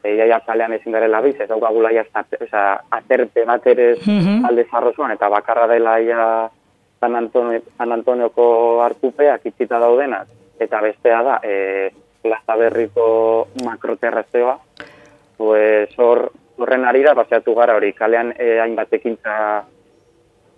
[0.02, 4.44] e, jaia kalean ezin garela biz, ez daukagula ja azte- osea, aterpe bat ere Mhm.
[4.46, 6.50] alde zarrozuan, eta bakarra dela ja
[7.00, 10.26] San, Antonio, San Antonioko arkupeak itzita daudenak,
[10.58, 11.90] eta bestea da, e,
[12.22, 14.58] plaza berriko makroterrazioa,
[15.36, 19.64] pues hor, horren arira, baseatu gara hori, kalean e, hainbat ekintza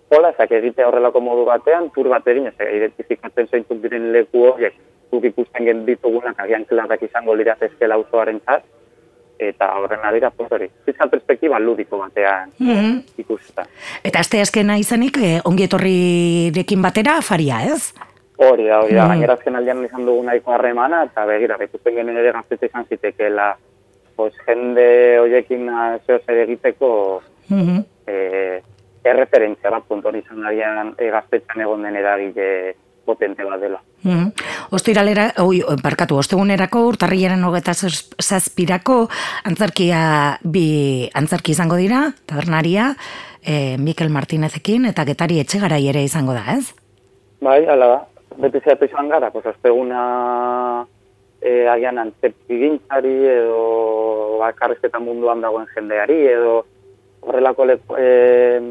[0.09, 4.73] hola, ezak egite horrelako modu batean, tur bat egin, ez identifikatzen zeintzuk diren leku horiek,
[5.11, 8.63] guk ikusten ditugunak agian klarrak izango liratezkela auzoaren zat,
[9.41, 12.99] eta horren arira, pues hori, fiskal perspektiba ludiko batean Mhm.
[13.17, 13.65] ikusta.
[14.03, 17.93] Eta aste azkena izanik, e, ongi etorrirekin batera afaria, ez?
[18.37, 19.09] Hori da, hori da, Mm.
[19.09, 23.57] gainera azken aldean izan dugu nahiko harremana, eta begira, ikusten genuen ere gaztetxe izan zitekeela,
[24.15, 25.69] pues, jende hoiekin
[26.05, 27.83] zeo zer egiteko Mhm.
[28.07, 28.61] e,
[29.03, 31.11] erreferentzia bat konton izan agian e,
[31.61, 32.75] egon den eragile
[33.05, 33.81] potente bat dela.
[34.03, 34.31] Mhm.
[34.71, 39.07] Ostiralera, oi, barkatu, ostegunerako urtarrilaren hogeta zaz- zazpirako
[39.45, 42.95] antzerkia bi antzerki izango dira, tabernaria,
[43.43, 46.73] e, Mikel Martinezekin eta Getari Etxegarai ere izango da, ez?
[47.41, 47.99] Bai, ala da,
[48.37, 50.85] beti zehatu izan gara, pues, osteguna
[51.41, 56.65] e, agian antzerki gintzari edo bakarrizketan munduan dagoen jendeari edo
[57.21, 58.61] horrelako leku, e,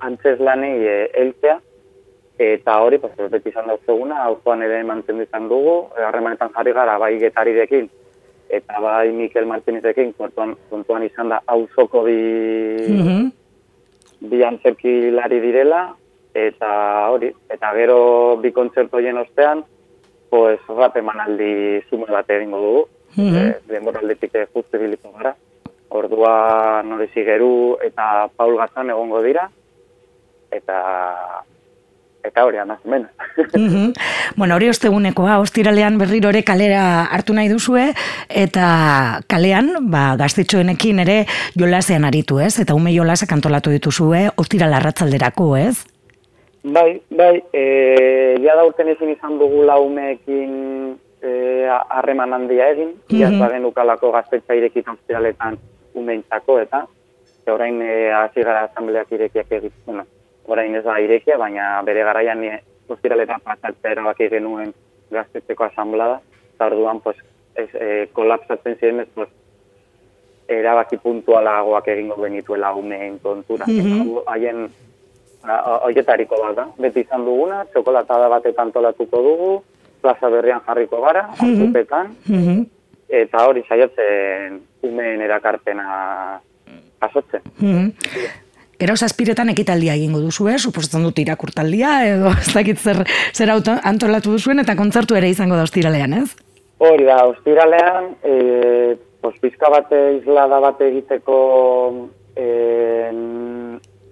[0.00, 1.60] antzez lanei e, eltzea,
[2.38, 6.72] eta hori, pues, beti izan da osteguna, auzoan ere mantendu izan dugu, e, harremanetan jarri
[6.72, 7.88] gara, bai getarirekin,
[8.48, 12.18] eta bai Mikel Martinezekin, kontuan, kontuan izan da auzoko bi,
[12.88, 13.30] Mhm.
[14.30, 15.94] bi antzerkilari direla,
[16.34, 19.64] eta hori, eta gero bi kontzertu horien ostean,
[20.28, 23.36] pues rap emanaldi zume bat egingo dugu, Mhm.
[23.36, 25.34] e, denboraldetik eh, justu ibiliko gara.
[25.88, 29.48] Ordua Norezi Geru eta Paul Gazan egongo dira,
[30.50, 31.42] eta
[32.26, 33.06] eta hori, amaz, hemen.
[33.56, 33.92] Mhm.
[34.36, 37.92] Bueno, hori ostegunekoa, ostiralean berriro ere kalera hartu nahi duzue,
[38.28, 41.18] eta kalean, ba, gaztetxoenekin ere
[41.56, 42.58] jolasean aritu, ez?
[42.60, 45.84] Eta ume jolasak antolatu dituzue, ostirala arratzalderako, ez?
[46.66, 47.62] Bai, bai, e,
[48.42, 53.20] ja da urten ezin izan dugu laumeekin e, harreman handia egin, Mhm.
[53.20, 55.58] ja mm genukalako gaztetxa irekita ostiraletan
[55.94, 56.86] umeintzako, eta
[57.46, 60.04] e, orain e, hasi gara asambleak irekiak egiten, bueno,
[60.46, 62.50] orain ez da irekia, baina bere garaian ni
[62.88, 64.72] ostiraleta pasatzea erabaki genuen
[65.10, 66.20] gaztetzeko asamblada,
[66.54, 67.16] eta orduan, pues,
[67.54, 69.28] ez, e, kolapsatzen ziren, ez, pues,
[70.48, 73.66] erabaki puntualagoak egingo genituela umeen kontura.
[73.66, 74.18] Mhm.
[74.26, 74.68] Haien,
[75.82, 79.50] hoietariko bat da, beti izan duguna, txokolatada batetan tolatuko dugu,
[80.00, 81.72] plaza berrian jarriko gara, Mhm.
[81.72, 82.66] mm Mhm.
[83.08, 86.40] eta hori saiatzen umeen erakarpena
[87.00, 87.42] jasotzen.
[87.60, 87.90] Mhm.
[88.78, 90.58] Gero zazpiretan ekitaldia egingo duzu, eh?
[90.58, 95.56] Suposatzen dut irakurtaldia, edo ez dakit zer, zer auto, antolatu duzuen, eta kontzertu ere izango
[95.56, 96.28] da ostiralean, ez?
[96.78, 101.38] Hori da, ostiralean, e, pos, pizka bate islada bate egiteko
[102.36, 103.08] e,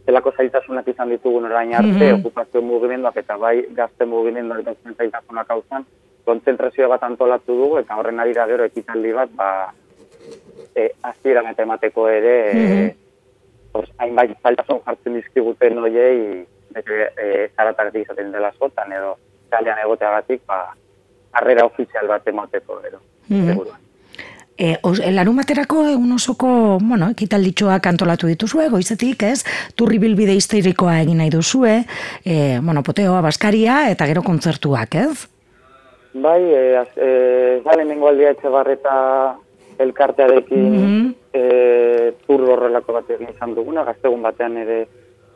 [0.07, 2.21] zelako zailtasunak izan ditugun orain arte, Mhm.
[2.21, 5.85] okupazio mugimenduak eta bai gazte mugimenduak eta zuen zailtasunak hauzan,
[6.25, 9.73] kontzentrazio bat antolatu dugu eta horren arira gero ekitaldi bat, ba,
[10.75, 12.73] e, eta emateko ere, Mhm.
[12.73, 12.97] e,
[13.75, 16.45] pos, hainbait zailtasun jartzen dizkiguten hoiei,
[16.75, 19.17] bete, e, zaratak izaten dela askotan edo
[19.51, 20.61] kalean egoteagatik, ba,
[21.35, 23.03] harrera ofizial bat emateko gero.
[23.29, 23.49] Mhm.
[23.51, 23.81] seguruan.
[24.55, 26.49] E, os, larun baterako egun osoko,
[26.79, 29.43] bueno, ekitalditxoak antolatu dituzue, goizetik, ez?
[29.75, 31.81] Turri bilbide histerikoa egin nahi duzue,
[32.23, 35.27] e, bueno, poteoa, baskaria, eta gero kontzertuak, ez?
[36.15, 38.95] Bai, e, az, e, aldia etxe barreta
[39.79, 41.15] elkartearekin Mhm.
[41.33, 44.87] e, tur horrelako bat egin izan duguna, gaztegun batean ere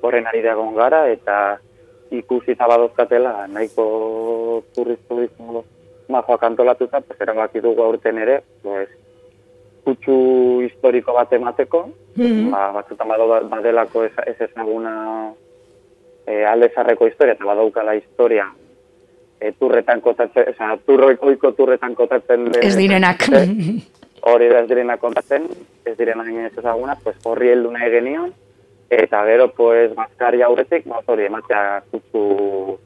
[0.01, 1.59] horren ari da gara, eta
[2.11, 5.65] ikusi zabadozkatela nahiko turriz turismo
[6.09, 8.89] majoak antolatuta, pues erabaki dugu aurten ere, pues,
[9.85, 12.51] kutsu historiko bat emateko, Mhm.
[12.51, 15.33] ba, batzutan bado badelako ez, ez ezaguna
[16.27, 18.47] e, alde zarreko historia, eta badaukala historia
[19.41, 23.23] e, turretan kotatzen, oza, turroikoiko turretan kotatzen Ez direnak.
[23.33, 23.47] Eh,
[24.21, 25.49] hori da ez direnak kontatzen,
[25.85, 28.33] ez direnak ez ezagunak, pues horri heldu nahi genion,
[28.91, 32.79] eta gero, pues, bazkari aurretik, ba, hori, ematea kutsu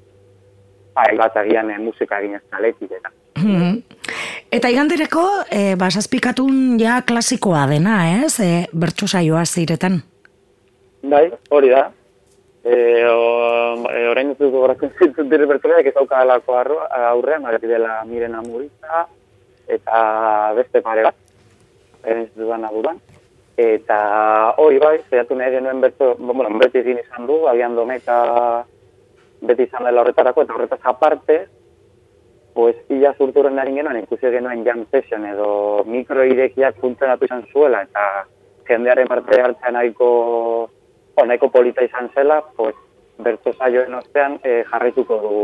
[0.95, 3.13] bai, bat agian e, musika egin ez taletik, eta.
[3.41, 3.79] Mhm.
[4.53, 8.39] Eta igandereko, e, basazpikatun ja klasikoa dena, ez?
[8.41, 10.03] E, bertso saioa ziretan.
[11.03, 11.87] Bai, hori da.
[12.63, 12.75] E,
[13.11, 18.03] o, e, orain ez dut gogoratzen zitut dire bertsoleak ez daukadalako arro- aurrean, ari dela
[18.07, 19.07] Miren Amuriza,
[19.73, 21.17] eta beste pare bat,
[22.05, 23.01] ez dudan.
[23.57, 23.99] Eta
[24.59, 28.65] hori bai, zehatu nahi genuen bertso, bueno, beti egin izan du, agian domeka
[29.43, 31.39] beti izan dela horretarako, eta horretaz aparte,
[32.55, 38.25] pues ia zurturen ari genuen, ikusi genuen jam session edo mikroirekiak funtzionatu izan zuela, eta
[38.69, 40.09] jendearen parte hartzea nahiko,
[41.15, 42.77] o, nahiko polita izan zela, pues,
[43.23, 45.41] bertso saioen ostean eh, jarraituko du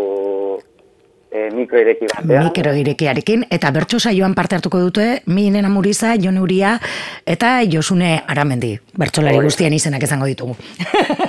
[1.31, 2.45] eh, mikroireki batean.
[2.45, 6.79] Mikero irekiarekin, eta bertso saioan parte hartuko dute, Minen Amuriza, Jon Uria,
[7.26, 8.79] eta Josune Aramendi.
[8.99, 10.57] Bertsolari guztien izenak izango ditugu.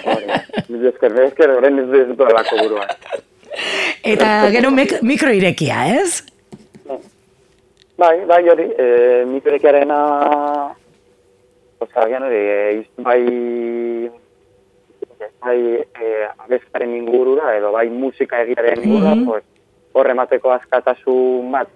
[0.05, 0.25] Hori
[0.69, 2.87] mila esker, orain ez dut alako buruan.
[4.03, 6.23] eta gero mik mikro irekia, ez?
[7.99, 9.95] Bai, bai hori, e, mikroirekiarena,
[11.83, 13.19] oza, gian hori, e, bai,
[15.43, 19.25] bai, e, abestaren ingurura, edo bai musika egiaren ingurura, Mhm.
[19.25, 19.43] pues,
[19.93, 21.71] horre emateko askatasun bat,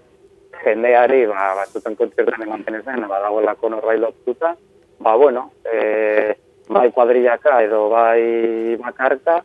[0.63, 4.53] jendeari, ba, batzutan kontzertan ematen ez den, badagoelako norbait lotuta,
[4.99, 6.35] ba, bueno, e,
[6.69, 9.41] bai kuadrillaka edo bai makarka,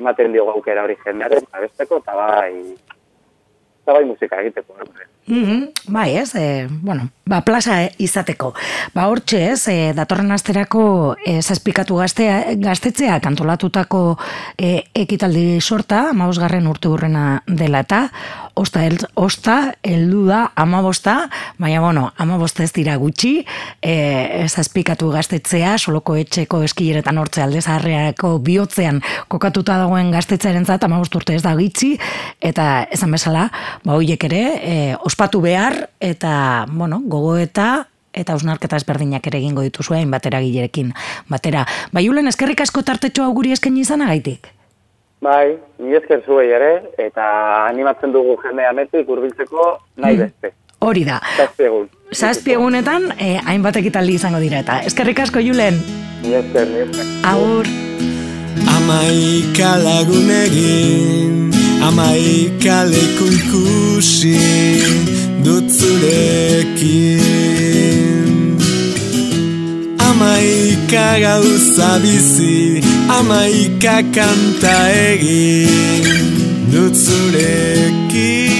[0.00, 2.52] ematen diogu aukera hori jendearen, abesteko, eta bai,
[3.86, 4.74] eta bai musika egiteko.
[4.82, 5.06] ere.
[5.28, 8.52] Mhm, bai, ez, e, bueno, ba, plaza izateko.
[8.94, 14.18] Ba, hortxe, ez, e, datorren asterako e, zazpikatu gaztea, gaztetzea kantolatutako
[14.58, 18.10] e, ekitaldi sorta, amausgarren urte hurrena dela eta,
[18.56, 21.28] osta, el, osta, heldu da amabosta,
[21.60, 23.44] baina, bueno, amabosta ez dira gutxi,
[23.84, 31.14] e, zazpikatu gaztetzea, soloko etxeko eskileretan hortze alde zaharreako bihotzean kokatuta dagoen gaztetzearen zat, amabost
[31.20, 31.92] urte ez da gitxi,
[32.40, 33.50] eta esan bezala,
[33.84, 37.84] ba, hoiek ere, e, ospatu behar, eta, bueno, gogo eta
[38.16, 40.94] eta ausnarketa ezberdinak ere egingo dituzu hain batera gilerekin
[41.28, 41.66] batera.
[41.92, 44.55] Ba, Julen, eskerrik asko tartetxo hau guri eskaini izanagaitik.
[45.22, 47.24] Bai, ni esker zuei ere, eta
[47.66, 49.70] animatzen dugu jendea metik hurbiltzeko
[50.02, 50.52] nahi beste.
[50.86, 51.20] Hori da.
[51.38, 51.88] Zazpi egun.
[52.12, 54.82] Zazpi egunetan, eh, hainbat ekitaldi izango dira eta.
[54.90, 55.80] Eskerrik asko, Julen.
[56.22, 57.06] Ni esker, ni esker.
[57.32, 57.66] Agur.
[58.64, 61.52] Amaika lagun egin
[61.84, 64.36] Amaika leku ikusi
[65.44, 67.16] Dut zurekin
[70.16, 72.80] Amaika gauza bizi,
[73.18, 74.76] amaika kanta
[75.12, 76.24] egin
[76.72, 78.56] dut zurekin.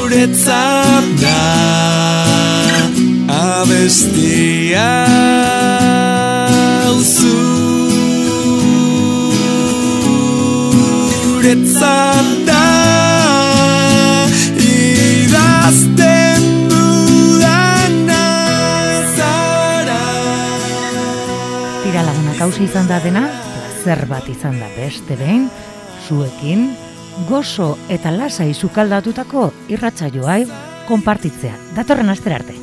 [0.00, 1.38] Zuretzat da
[3.38, 4.90] abestia
[11.22, 12.45] Zuretzat
[22.46, 25.48] hause izan da dena, plazer bat izan da beste behin,
[26.06, 26.68] zuekin,
[27.26, 30.36] gozo eta lasai sukaldatutako irratsaioa
[30.86, 31.56] konpartitzea.
[31.74, 32.54] Datorren astera arte.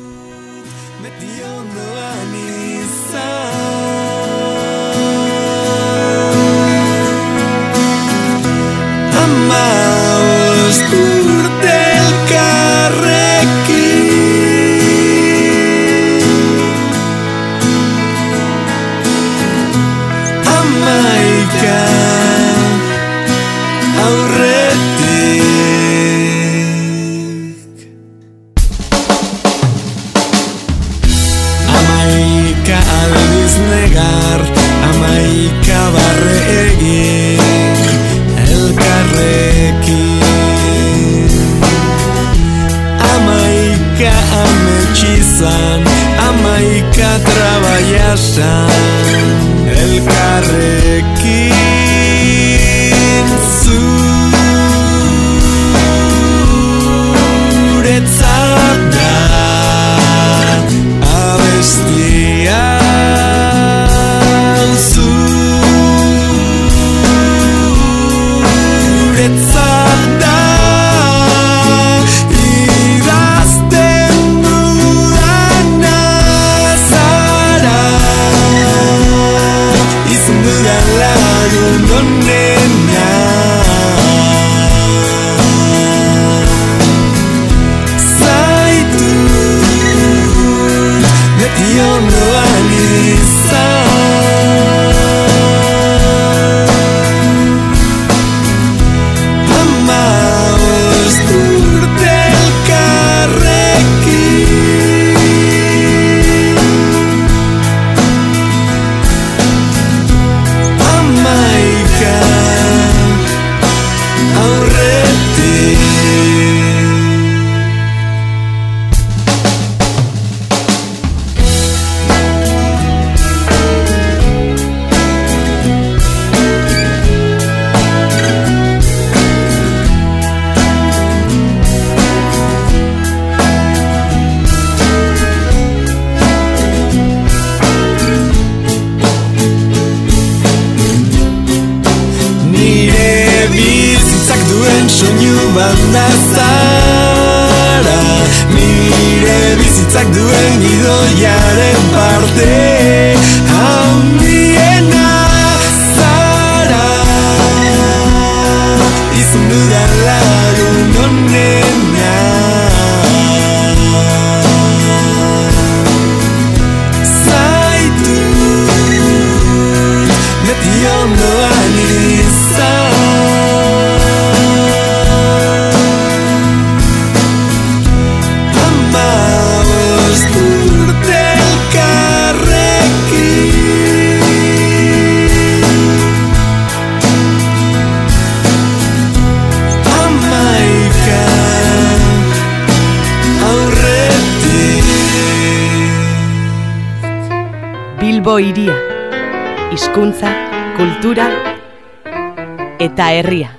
[203.18, 203.53] herria.